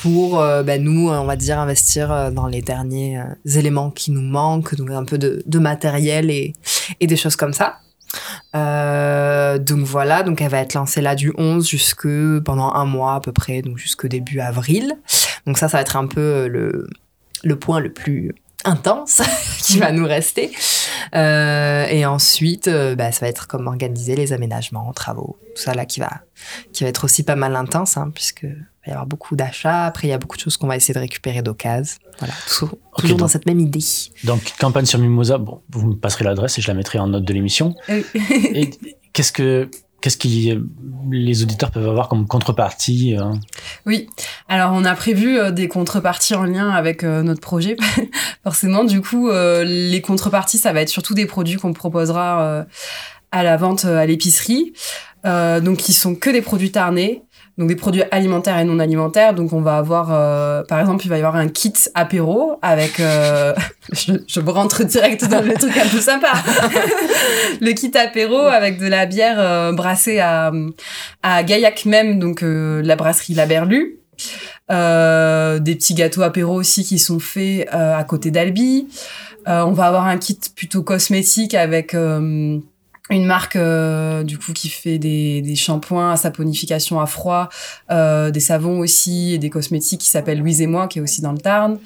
pour, 0.00 0.36
bah, 0.36 0.78
nous, 0.78 1.08
on 1.08 1.24
va 1.24 1.34
dire, 1.34 1.58
investir 1.58 2.30
dans 2.30 2.46
les 2.46 2.62
derniers 2.62 3.20
éléments 3.56 3.90
qui 3.90 4.12
nous 4.12 4.22
manquent, 4.22 4.76
donc 4.76 4.90
un 4.90 5.04
peu 5.04 5.18
de, 5.18 5.42
de 5.44 5.58
matériel 5.58 6.30
et, 6.30 6.52
et 7.00 7.08
des 7.08 7.16
choses 7.16 7.34
comme 7.34 7.52
ça. 7.52 7.78
Donc 8.54 9.84
voilà, 9.84 10.22
donc 10.22 10.40
elle 10.40 10.50
va 10.50 10.60
être 10.60 10.74
lancée 10.74 11.00
là 11.00 11.16
du 11.16 11.32
11 11.36 11.68
jusque 11.68 12.06
pendant 12.44 12.72
un 12.72 12.84
mois 12.84 13.14
à 13.16 13.20
peu 13.20 13.32
près, 13.32 13.62
donc 13.62 13.76
jusque 13.76 14.06
début 14.06 14.38
avril. 14.38 14.94
Donc 15.48 15.58
ça, 15.58 15.66
ça 15.68 15.78
va 15.78 15.80
être 15.80 15.96
un 15.96 16.06
peu 16.06 16.46
le, 16.46 16.86
le 17.44 17.58
point 17.58 17.80
le 17.80 17.92
plus 17.92 18.34
intense 18.64 19.22
qui 19.62 19.78
va 19.78 19.92
nous 19.92 20.06
rester. 20.06 20.50
Euh, 21.14 21.86
et 21.86 22.04
ensuite, 22.06 22.68
euh, 22.68 22.94
bah, 22.96 23.12
ça 23.12 23.24
va 23.24 23.28
être 23.28 23.46
comme 23.46 23.66
organiser 23.66 24.16
les 24.16 24.32
aménagements, 24.32 24.92
travaux, 24.92 25.38
tout 25.54 25.62
ça 25.62 25.74
là 25.74 25.86
qui 25.86 26.00
va, 26.00 26.10
qui 26.72 26.84
va 26.84 26.90
être 26.90 27.04
aussi 27.04 27.22
pas 27.22 27.36
mal 27.36 27.54
intense, 27.56 27.96
hein, 27.96 28.10
puisque 28.14 28.42
il 28.42 28.50
va 28.50 28.88
y 28.88 28.90
avoir 28.90 29.06
beaucoup 29.06 29.36
d'achats. 29.36 29.84
Après, 29.86 30.08
il 30.08 30.10
y 30.10 30.14
a 30.14 30.18
beaucoup 30.18 30.36
de 30.36 30.42
choses 30.42 30.56
qu'on 30.56 30.66
va 30.66 30.76
essayer 30.76 30.92
de 30.94 30.98
récupérer 30.98 31.40
d'occasion. 31.42 31.98
Voilà, 32.18 32.34
tout- 32.48 32.70
toujours 32.98 33.16
dans 33.16 33.28
cette 33.28 33.46
même 33.46 33.60
idée. 33.60 33.78
Donc, 34.24 34.40
campagne 34.58 34.86
sur 34.86 34.98
Mimosa, 34.98 35.38
bon, 35.38 35.60
vous 35.70 35.86
me 35.88 35.94
passerez 35.94 36.24
l'adresse 36.24 36.58
et 36.58 36.62
je 36.62 36.68
la 36.68 36.74
mettrai 36.74 36.98
en 36.98 37.06
note 37.06 37.24
de 37.24 37.32
l'émission. 37.32 37.74
Et 37.88 38.70
qu'est-ce 39.12 39.32
que, 39.32 39.70
qu'est-ce 40.00 40.16
qui, 40.16 40.56
les 41.10 41.42
auditeurs 41.42 41.70
peuvent 41.70 41.88
avoir 41.88 42.08
comme 42.08 42.26
contrepartie 42.26 43.16
euh, 43.16 43.32
Oui, 43.86 44.08
alors 44.48 44.72
on 44.74 44.84
a 44.84 44.94
prévu 44.94 45.38
euh, 45.38 45.50
des 45.50 45.68
contreparties 45.68 46.34
en 46.34 46.44
lien 46.44 46.70
avec 46.70 47.04
euh, 47.04 47.22
notre 47.22 47.40
projet. 47.40 47.76
Forcément, 48.44 48.84
du 48.84 49.00
coup, 49.00 49.28
euh, 49.28 49.64
les 49.64 50.00
contreparties, 50.00 50.58
ça 50.58 50.72
va 50.72 50.82
être 50.82 50.88
surtout 50.88 51.14
des 51.14 51.26
produits 51.26 51.56
qu'on 51.56 51.72
proposera 51.72 52.42
euh, 52.42 52.64
à 53.32 53.42
la 53.42 53.56
vente 53.56 53.84
euh, 53.84 53.98
à 53.98 54.06
l'épicerie. 54.06 54.72
Euh, 55.26 55.60
donc, 55.60 55.78
qui 55.78 55.92
sont 55.92 56.14
que 56.14 56.30
des 56.30 56.42
produits 56.42 56.70
tarnés, 56.70 57.22
donc 57.58 57.68
des 57.68 57.74
produits 57.74 58.04
alimentaires 58.12 58.56
et 58.58 58.64
non 58.64 58.78
alimentaires. 58.78 59.34
Donc, 59.34 59.52
on 59.52 59.60
va 59.60 59.78
avoir, 59.78 60.10
euh, 60.12 60.62
par 60.62 60.78
exemple, 60.78 61.04
il 61.04 61.08
va 61.08 61.16
y 61.16 61.18
avoir 61.18 61.34
un 61.34 61.48
kit 61.48 61.72
apéro 61.94 62.56
avec. 62.62 63.00
euh, 63.00 63.52
je, 63.92 64.12
je 64.28 64.40
rentre 64.40 64.84
direct 64.84 65.28
dans 65.28 65.44
le 65.44 65.54
truc 65.54 65.76
un 65.76 65.88
peu 65.88 66.00
sympa. 66.00 66.32
le 67.60 67.72
kit 67.72 67.90
apéro 67.96 68.38
avec 68.38 68.78
de 68.78 68.86
la 68.86 69.06
bière 69.06 69.40
euh, 69.40 69.72
brassée 69.72 70.20
à, 70.20 70.52
à 71.24 71.42
Gaillac 71.42 71.84
même, 71.84 72.20
donc 72.20 72.42
la 72.42 72.94
brasserie 72.94 73.34
La 73.34 73.46
Berlue. 73.46 73.98
Des 74.68 75.74
petits 75.74 75.94
gâteaux 75.94 76.22
apéro 76.22 76.54
aussi 76.54 76.84
qui 76.84 76.98
sont 76.98 77.18
faits 77.18 77.68
à 77.72 78.04
côté 78.04 78.30
d'Albi. 78.30 78.86
On 79.46 79.72
va 79.72 79.86
avoir 79.86 80.06
un 80.06 80.18
kit 80.18 80.38
plutôt 80.54 80.82
cosmétique 80.82 81.54
avec 81.54 81.94
une 83.10 83.24
marque 83.24 83.56
euh, 83.56 84.22
du 84.22 84.38
coup 84.38 84.52
qui 84.52 84.68
fait 84.68 84.98
des, 84.98 85.40
des 85.42 85.56
shampoings 85.56 86.12
à 86.12 86.16
saponification 86.16 87.00
à 87.00 87.06
froid, 87.06 87.48
euh, 87.90 88.30
des 88.30 88.40
savons 88.40 88.80
aussi 88.80 89.34
et 89.34 89.38
des 89.38 89.50
cosmétiques 89.50 90.00
qui 90.00 90.10
s'appelle 90.10 90.38
Louise 90.38 90.60
et 90.60 90.66
moi 90.66 90.88
qui 90.88 90.98
est 90.98 91.02
aussi 91.02 91.20
dans 91.20 91.32
le 91.32 91.38
Tarn. 91.38 91.78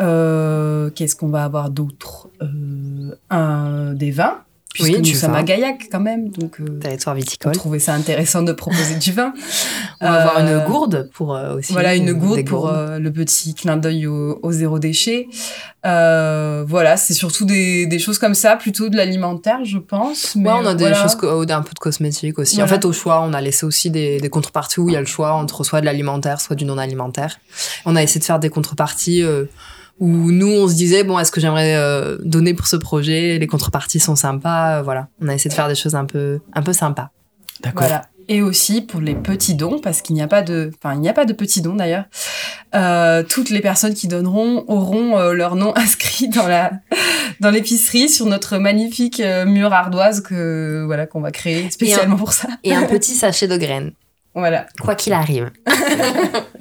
Euh, 0.00 0.90
Qu'est-ce 0.90 1.16
qu'on 1.16 1.28
va 1.28 1.44
avoir 1.44 1.70
d'autre? 1.70 2.28
Des 2.40 4.10
vins, 4.10 4.38
puisque 4.78 4.90
Oui, 4.92 4.96
nous 4.98 5.02
du 5.02 5.14
sommes 5.14 5.34
à 5.34 5.42
Gaillac 5.42 5.88
quand 5.90 6.00
même, 6.00 6.28
donc 6.28 6.60
euh, 6.60 6.78
Territoire 6.78 7.14
on 7.16 7.18
viticole. 7.18 7.52
trouvait 7.52 7.78
ça 7.80 7.94
intéressant 7.94 8.42
de 8.42 8.52
proposer 8.52 8.94
du 8.96 9.12
vin. 9.12 9.32
On 10.00 10.06
va 10.06 10.14
avoir 10.22 10.38
Euh, 10.38 10.60
une 10.60 10.64
gourde 10.64 11.10
pour 11.12 11.34
euh, 11.34 11.56
aussi. 11.56 11.72
Voilà, 11.72 11.96
une 11.96 12.12
gourde 12.12 12.44
pour 12.44 12.68
euh, 12.68 12.98
le 13.00 13.12
petit 13.12 13.54
clin 13.54 13.76
d'œil 13.76 14.06
au, 14.06 14.38
au 14.42 14.52
zéro 14.52 14.78
déchet. 14.78 15.26
Euh, 15.86 16.64
voilà, 16.66 16.96
c'est 16.96 17.14
surtout 17.14 17.44
des, 17.44 17.86
des 17.86 17.98
choses 17.98 18.18
comme 18.18 18.34
ça, 18.34 18.56
plutôt 18.56 18.88
de 18.88 18.96
l'alimentaire, 18.96 19.64
je 19.64 19.78
pense. 19.78 20.36
Mais 20.36 20.48
Ouais, 20.50 20.56
on 20.62 20.66
a 20.66 20.74
des 20.74 20.84
voilà. 20.84 21.02
choses, 21.02 21.16
un 21.50 21.62
peu 21.62 21.72
de 21.74 21.78
cosmétiques 21.80 22.38
aussi. 22.38 22.62
En 22.62 22.66
fait, 22.66 22.84
au 22.84 22.92
choix, 22.92 23.20
on 23.22 23.32
a 23.32 23.40
laissé 23.40 23.66
aussi 23.66 23.90
des, 23.90 24.18
des 24.20 24.28
contreparties 24.28 24.80
où 24.80 24.88
il 24.88 24.92
y 24.92 24.96
a 24.96 25.00
le 25.00 25.06
choix 25.06 25.32
entre 25.32 25.64
soit 25.64 25.80
de 25.80 25.86
l'alimentaire, 25.86 26.40
soit 26.40 26.56
du 26.56 26.64
non 26.64 26.78
alimentaire. 26.78 27.38
On 27.84 27.96
a 27.96 28.02
essayé 28.02 28.20
de 28.20 28.24
faire 28.24 28.38
des 28.38 28.50
contreparties 28.50 29.22
euh, 29.22 29.44
où 30.00 30.30
nous, 30.30 30.46
on 30.50 30.68
se 30.68 30.74
disait, 30.74 31.02
bon, 31.04 31.18
est-ce 31.18 31.32
que 31.32 31.40
j'aimerais 31.40 31.74
euh, 31.76 32.18
donner 32.22 32.54
pour 32.54 32.66
ce 32.66 32.76
projet? 32.76 33.38
Les 33.38 33.46
contreparties 33.46 34.00
sont 34.00 34.16
sympas. 34.16 34.78
euh, 34.78 34.82
voilà, 34.82 35.08
on 35.20 35.28
a 35.28 35.34
essayé 35.34 35.50
de 35.50 35.54
faire 35.54 35.68
des 35.68 35.74
choses 35.74 35.94
un 35.94 36.04
peu, 36.04 36.40
un 36.54 36.62
peu 36.62 36.72
sympas. 36.72 37.10
D'accord. 37.62 37.86
Voilà. 37.86 38.06
Et 38.30 38.42
aussi 38.42 38.82
pour 38.82 39.00
les 39.00 39.14
petits 39.14 39.54
dons, 39.54 39.78
parce 39.80 40.02
qu'il 40.02 40.14
n'y 40.14 40.20
a 40.22 40.28
pas 40.28 40.42
de, 40.42 40.70
enfin, 40.82 40.94
il 40.94 41.00
n'y 41.00 41.08
a 41.08 41.14
pas 41.14 41.24
de 41.24 41.32
petits 41.32 41.62
dons 41.62 41.76
d'ailleurs. 41.76 42.04
Euh, 42.74 43.22
toutes 43.22 43.48
les 43.48 43.60
personnes 43.60 43.94
qui 43.94 44.06
donneront 44.06 44.64
auront 44.68 45.16
euh, 45.18 45.32
leur 45.32 45.56
nom 45.56 45.72
inscrit 45.76 46.28
dans 46.28 46.46
la, 46.46 46.72
dans 47.40 47.50
l'épicerie 47.50 48.10
sur 48.10 48.26
notre 48.26 48.58
magnifique 48.58 49.20
euh, 49.20 49.46
mur 49.46 49.72
ardoise 49.72 50.20
que, 50.20 50.84
voilà, 50.84 51.06
qu'on 51.06 51.22
va 51.22 51.30
créer 51.30 51.70
spécialement 51.70 52.16
pour 52.16 52.34
ça. 52.34 52.48
Et 52.64 52.74
un 52.74 52.82
petit 52.84 53.14
sachet 53.14 53.48
de 53.48 53.56
graines, 53.56 53.92
Voilà. 54.34 54.66
quoi 54.82 54.94
qu'il 54.94 55.14
arrive. 55.14 55.50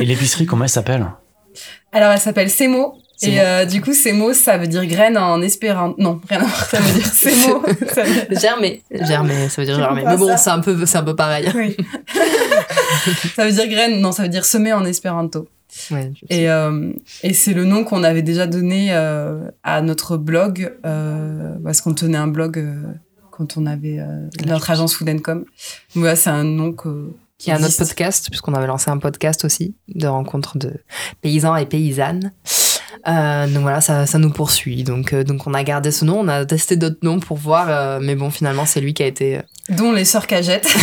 Et 0.00 0.04
l'épicerie, 0.04 0.46
comment 0.46 0.64
elle 0.64 0.70
s'appelle? 0.70 1.06
Alors, 1.96 2.12
elle 2.12 2.20
s'appelle 2.20 2.50
Semo. 2.50 2.98
Et 3.22 3.40
euh, 3.40 3.64
du 3.64 3.80
coup, 3.80 3.92
mots, 4.12 4.34
ça 4.34 4.58
veut 4.58 4.66
dire 4.66 4.84
graine 4.84 5.16
en 5.16 5.40
espérant. 5.40 5.94
Non, 5.96 6.20
rien 6.28 6.40
à 6.40 6.44
voir. 6.44 6.64
Ça 6.66 6.78
veut 6.78 6.92
dire 6.92 7.06
ça 7.06 8.02
veut- 8.02 8.38
Germer. 8.38 8.82
Germer, 8.90 9.48
ça 9.48 9.62
veut 9.62 9.66
dire 9.66 9.76
germer. 9.76 10.02
Mais 10.06 10.16
bon, 10.18 10.36
c'est 10.36 10.50
un 10.50 10.60
peu, 10.60 10.84
c'est 10.84 10.98
un 10.98 11.02
peu 11.02 11.16
pareil. 11.16 11.50
Oui. 11.54 11.74
ça 13.34 13.46
veut 13.46 13.52
dire 13.52 13.68
graine. 13.68 14.00
Non, 14.02 14.12
ça 14.12 14.22
veut 14.24 14.28
dire 14.28 14.44
semer 14.44 14.74
en 14.74 14.84
espéranto. 14.84 15.48
Ouais, 15.90 16.12
Et, 16.28 16.50
euh, 16.50 16.92
et 17.22 17.32
c'est 17.32 17.54
le 17.54 17.64
nom 17.64 17.84
qu'on 17.84 18.02
avait 18.04 18.22
déjà 18.22 18.46
donné 18.46 18.88
euh, 18.90 19.48
à 19.62 19.80
notre 19.80 20.18
blog, 20.18 20.74
euh, 20.84 21.54
parce 21.64 21.80
qu'on 21.80 21.94
tenait 21.94 22.18
un 22.18 22.28
blog 22.28 22.62
quand 23.30 23.56
on 23.56 23.64
avait 23.64 23.98
notre 24.46 24.70
agence 24.70 24.94
Food 24.94 25.22
Com. 25.22 25.46
Voilà, 25.94 26.16
c'est 26.16 26.30
un 26.30 26.44
nom 26.44 26.72
que, 26.72 27.12
qui 27.38 27.48
Il 27.48 27.52
y 27.52 27.52
a 27.52 27.56
un 27.56 27.62
autre 27.62 27.76
podcast, 27.76 28.28
puisqu'on 28.30 28.54
avait 28.54 28.66
lancé 28.66 28.90
un 28.90 28.98
podcast 28.98 29.44
aussi, 29.44 29.74
de 29.88 30.06
rencontres 30.06 30.58
de 30.58 30.72
paysans 31.20 31.56
et 31.56 31.66
paysannes. 31.66 32.32
Euh, 33.06 33.46
donc 33.46 33.62
voilà, 33.62 33.80
ça, 33.80 34.06
ça 34.06 34.18
nous 34.18 34.30
poursuit. 34.30 34.82
Donc, 34.82 35.12
euh, 35.12 35.22
donc 35.22 35.46
on 35.46 35.54
a 35.54 35.62
gardé 35.62 35.90
ce 35.90 36.04
nom, 36.04 36.20
on 36.20 36.28
a 36.28 36.44
testé 36.44 36.76
d'autres 36.76 36.98
noms 37.02 37.20
pour 37.20 37.36
voir, 37.36 37.66
euh, 37.68 37.98
mais 38.00 38.14
bon, 38.14 38.30
finalement, 38.30 38.66
c'est 38.66 38.80
lui 38.80 38.94
qui 38.94 39.02
a 39.02 39.06
été, 39.06 39.38
euh, 39.38 39.42
dont 39.68 39.92
les 39.92 40.04
sœurs 40.04 40.26
Cagettes. 40.26 40.68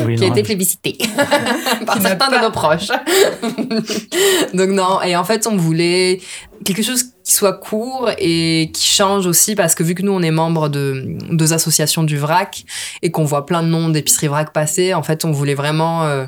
Oui, 0.00 0.16
qui 0.16 0.24
a 0.24 0.28
été 0.28 0.42
plébiscité 0.42 0.98
par 1.86 2.00
certains 2.00 2.28
pas- 2.30 2.38
de 2.38 2.44
nos 2.44 2.50
proches. 2.50 2.88
donc 4.54 4.70
non, 4.70 5.02
et 5.02 5.16
en 5.16 5.24
fait, 5.24 5.46
on 5.46 5.56
voulait 5.56 6.20
quelque 6.64 6.82
chose 6.82 7.04
qui 7.24 7.32
soit 7.32 7.54
court 7.54 8.10
et 8.18 8.70
qui 8.72 8.86
change 8.86 9.26
aussi, 9.26 9.54
parce 9.54 9.74
que 9.74 9.82
vu 9.82 9.94
que 9.94 10.02
nous, 10.02 10.12
on 10.12 10.22
est 10.22 10.30
membre 10.30 10.68
de 10.68 11.16
deux 11.30 11.52
associations 11.52 12.02
du 12.02 12.16
VRAC 12.16 12.64
et 13.02 13.10
qu'on 13.10 13.24
voit 13.24 13.46
plein 13.46 13.62
de 13.62 13.68
noms 13.68 13.88
d'épicerie 13.88 14.28
VRAC 14.28 14.52
passer, 14.52 14.94
en 14.94 15.02
fait, 15.02 15.24
on 15.24 15.32
voulait 15.32 15.54
vraiment... 15.54 16.04
euh, 16.04 16.26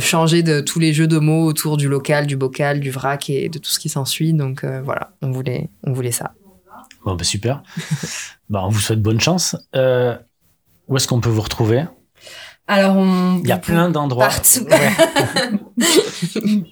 changer 0.00 0.42
de 0.42 0.60
tous 0.60 0.80
les 0.80 0.92
jeux 0.92 1.06
de 1.06 1.18
mots 1.18 1.44
autour 1.44 1.76
du 1.76 1.88
local, 1.88 2.26
du 2.26 2.36
bocal, 2.36 2.80
du 2.80 2.90
vrac 2.90 3.30
et 3.30 3.48
de 3.48 3.60
tout 3.60 3.70
ce 3.70 3.78
qui 3.78 3.88
s'ensuit. 3.88 4.32
Donc 4.32 4.64
euh, 4.64 4.82
voilà, 4.82 5.12
on 5.22 5.30
voulait, 5.30 5.70
on 5.84 5.92
voulait 5.92 6.10
ça. 6.10 6.32
Bon, 7.04 7.14
bah, 7.14 7.22
super. 7.24 7.62
bah, 8.50 8.62
on 8.64 8.70
vous 8.70 8.80
souhaite 8.80 9.00
bonne 9.00 9.20
chance. 9.20 9.56
Euh, 9.76 10.16
où 10.88 10.96
est-ce 10.96 11.06
qu'on 11.06 11.20
peut 11.20 11.30
vous 11.30 11.42
retrouver? 11.42 11.84
Alors, 12.66 12.96
on. 12.96 13.40
Il 13.42 13.48
y 13.48 13.52
a 13.52 13.58
plein 13.58 13.90
d'endroits. 13.90 14.28
Partout. 14.28 14.66
Ouais. 14.70 14.90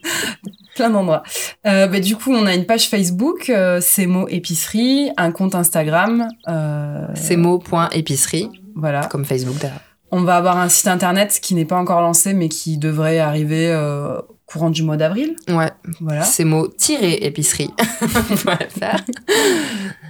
plein 0.75 0.91
d'endroits. 0.91 1.23
Euh, 1.67 1.87
bah, 1.87 2.01
du 2.01 2.17
coup, 2.17 2.33
on 2.33 2.47
a 2.47 2.55
une 2.55 2.65
page 2.67 2.89
Facebook, 2.89 3.51
euh, 3.51 3.79
c'est 3.83 4.07
mots 4.07 4.29
épicerie, 4.29 5.11
un 5.17 5.33
compte 5.33 5.55
Instagram. 5.55 6.29
Euh, 6.49 7.07
C'est 7.15 7.37
mot.épicerie, 7.37 8.49
Voilà. 8.75 9.05
comme 9.07 9.25
Facebook 9.25 9.59
d'ailleurs. 9.61 9.81
On 10.11 10.23
va 10.23 10.37
avoir 10.37 10.59
un 10.59 10.69
site 10.69 10.89
internet 10.89 11.39
qui 11.43 11.55
n'est 11.55 11.65
pas 11.65 11.77
encore 11.77 12.01
lancé, 12.03 12.35
mais 12.35 12.49
qui 12.49 12.77
devrait 12.79 13.19
arriver 13.19 13.69
euh, 13.71 14.21
courant 14.53 14.71
du 14.71 14.83
mois 14.83 14.97
d'avril. 14.97 15.35
Ouais, 15.49 15.71
Voilà. 16.01 16.23
c'est 16.25 16.45
mot-épicerie. 16.45 17.71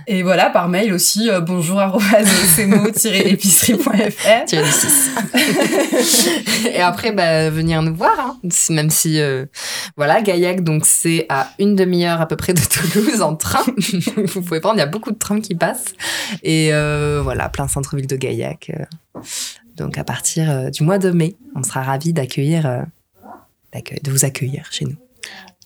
Et 0.08 0.22
voilà, 0.24 0.50
par 0.50 0.68
mail 0.68 0.92
aussi, 0.92 1.30
euh, 1.30 1.40
bonjour 1.40 1.78
épicerie.fr. 3.30 4.44
Tiré 4.46 4.64
du 4.64 4.70
6. 4.70 5.10
et 6.74 6.80
après, 6.80 7.12
bah, 7.12 7.50
venir 7.50 7.82
nous 7.82 7.94
voir, 7.94 8.18
hein. 8.18 8.38
Même 8.70 8.90
si, 8.90 9.20
euh, 9.20 9.46
voilà, 9.96 10.20
Gaillac, 10.20 10.64
donc 10.64 10.84
c'est 10.86 11.26
à 11.28 11.50
une 11.60 11.76
demi-heure 11.76 12.20
à 12.20 12.26
peu 12.26 12.34
près 12.36 12.52
de 12.52 12.60
Toulouse 12.60 13.22
en 13.22 13.36
train. 13.36 13.62
Vous 14.16 14.42
pouvez 14.42 14.58
prendre, 14.60 14.76
il 14.76 14.80
y 14.80 14.82
a 14.82 14.86
beaucoup 14.86 15.12
de 15.12 15.18
trams 15.18 15.40
qui 15.40 15.54
passent. 15.54 15.94
Et 16.42 16.70
euh, 16.72 17.20
voilà, 17.22 17.48
plein 17.48 17.68
centre-ville 17.68 18.08
de 18.08 18.16
Gaillac. 18.16 18.72
euh. 18.76 19.20
Donc 19.76 19.98
à 19.98 20.04
partir 20.04 20.50
euh, 20.50 20.70
du 20.70 20.82
mois 20.82 20.98
de 20.98 21.10
mai, 21.10 21.36
on 21.54 21.62
sera 21.62 21.82
ravis 21.82 22.12
d'accueillir, 22.12 22.66
euh, 22.66 22.80
d'accueil- 22.80 22.86
de 23.74 24.10
vous 24.10 24.24
accueillir 24.24 24.66
chez 24.70 24.84
nous. 24.84 24.96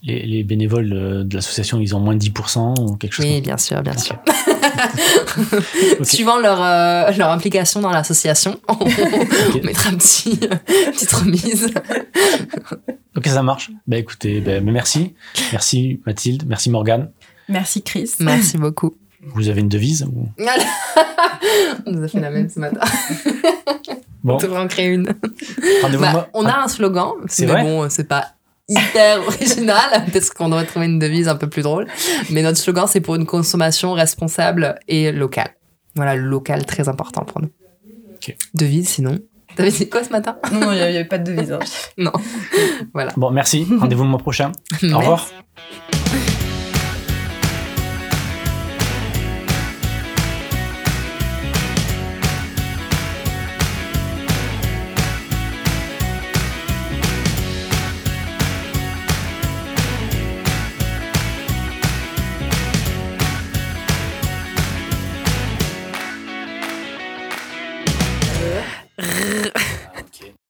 Les, 0.02 0.24
les 0.24 0.44
bénévoles 0.44 0.92
euh, 0.92 1.24
de 1.24 1.34
l'association, 1.36 1.80
ils 1.80 1.96
ont 1.96 2.00
moins 2.00 2.14
de 2.14 2.22
10% 2.22 2.80
ou 2.80 2.96
quelque 2.96 3.12
chose 3.12 3.24
Oui, 3.24 3.36
comme 3.36 3.42
bien 3.42 3.56
sûr, 3.56 3.82
bien 3.82 3.96
sûr. 3.96 4.16
Suivant 6.02 6.38
leur, 6.38 6.62
euh, 6.62 7.10
leur 7.12 7.30
implication 7.30 7.80
dans 7.80 7.90
l'association, 7.90 8.60
on, 8.68 8.84
mettra 9.64 9.90
un 9.90 9.94
petit, 9.96 10.38
euh, 10.42 10.54
petite 10.92 11.12
remise. 11.12 11.74
Ok, 13.16 13.26
ça 13.26 13.42
marche. 13.42 13.70
Bah 13.86 13.96
écoutez, 13.96 14.40
bah, 14.40 14.60
merci. 14.60 15.14
Merci 15.52 16.00
Mathilde, 16.06 16.44
merci 16.46 16.70
Morgane. 16.70 17.10
Merci 17.48 17.82
Chris. 17.82 18.10
Merci 18.20 18.58
beaucoup. 18.58 18.94
Vous 19.34 19.48
avez 19.48 19.60
une 19.60 19.68
devise 19.68 20.04
ou- 20.04 20.28
on 21.86 21.90
nous 21.90 22.04
a 22.04 22.08
fait 22.08 22.20
la 22.20 22.30
même 22.30 22.48
ce 22.48 22.60
matin. 22.60 22.80
Bon, 24.26 24.34
On 24.34 24.38
devrait 24.38 24.60
en 24.60 24.66
créer 24.68 24.88
une. 24.88 25.06
rendez-vous. 25.82 26.02
Bah, 26.02 26.28
on 26.34 26.44
a 26.46 26.56
un 26.64 26.68
slogan, 26.68 27.12
C'est 27.28 27.46
mais 27.46 27.52
vrai 27.52 27.62
bon, 27.62 27.88
c'est 27.88 28.08
pas 28.08 28.32
hyper 28.68 29.20
original, 29.26 30.04
parce 30.12 30.30
qu'on 30.30 30.48
devrait 30.48 30.66
trouver 30.66 30.86
une 30.86 30.98
devise 30.98 31.28
un 31.28 31.36
peu 31.36 31.48
plus 31.48 31.62
drôle. 31.62 31.86
Mais 32.30 32.42
notre 32.42 32.58
slogan, 32.58 32.86
c'est 32.88 33.00
pour 33.00 33.14
une 33.14 33.24
consommation 33.26 33.92
responsable 33.92 34.74
et 34.88 35.12
locale. 35.12 35.50
Voilà, 35.94 36.16
le 36.16 36.22
local, 36.28 36.66
très 36.66 36.88
important 36.88 37.24
pour 37.24 37.40
nous. 37.40 37.50
Devise, 38.54 38.88
sinon. 38.88 39.18
T'avais 39.54 39.70
dit 39.70 39.88
quoi 39.88 40.02
ce 40.04 40.10
matin 40.10 40.36
Non, 40.52 40.60
non, 40.60 40.72
il 40.72 40.76
n'y 40.78 40.82
avait 40.82 41.04
pas 41.04 41.18
de 41.18 41.32
devise. 41.32 41.52
hein. 41.52 41.60
Non. 41.96 42.12
Voilà. 42.92 43.12
Bon, 43.16 43.30
merci. 43.30 43.66
Rendez-vous 43.78 44.02
le 44.02 44.08
mois 44.10 44.18
prochain. 44.18 44.50
Au 44.82 44.98
revoir. 44.98 45.28
Merci. 45.30 46.05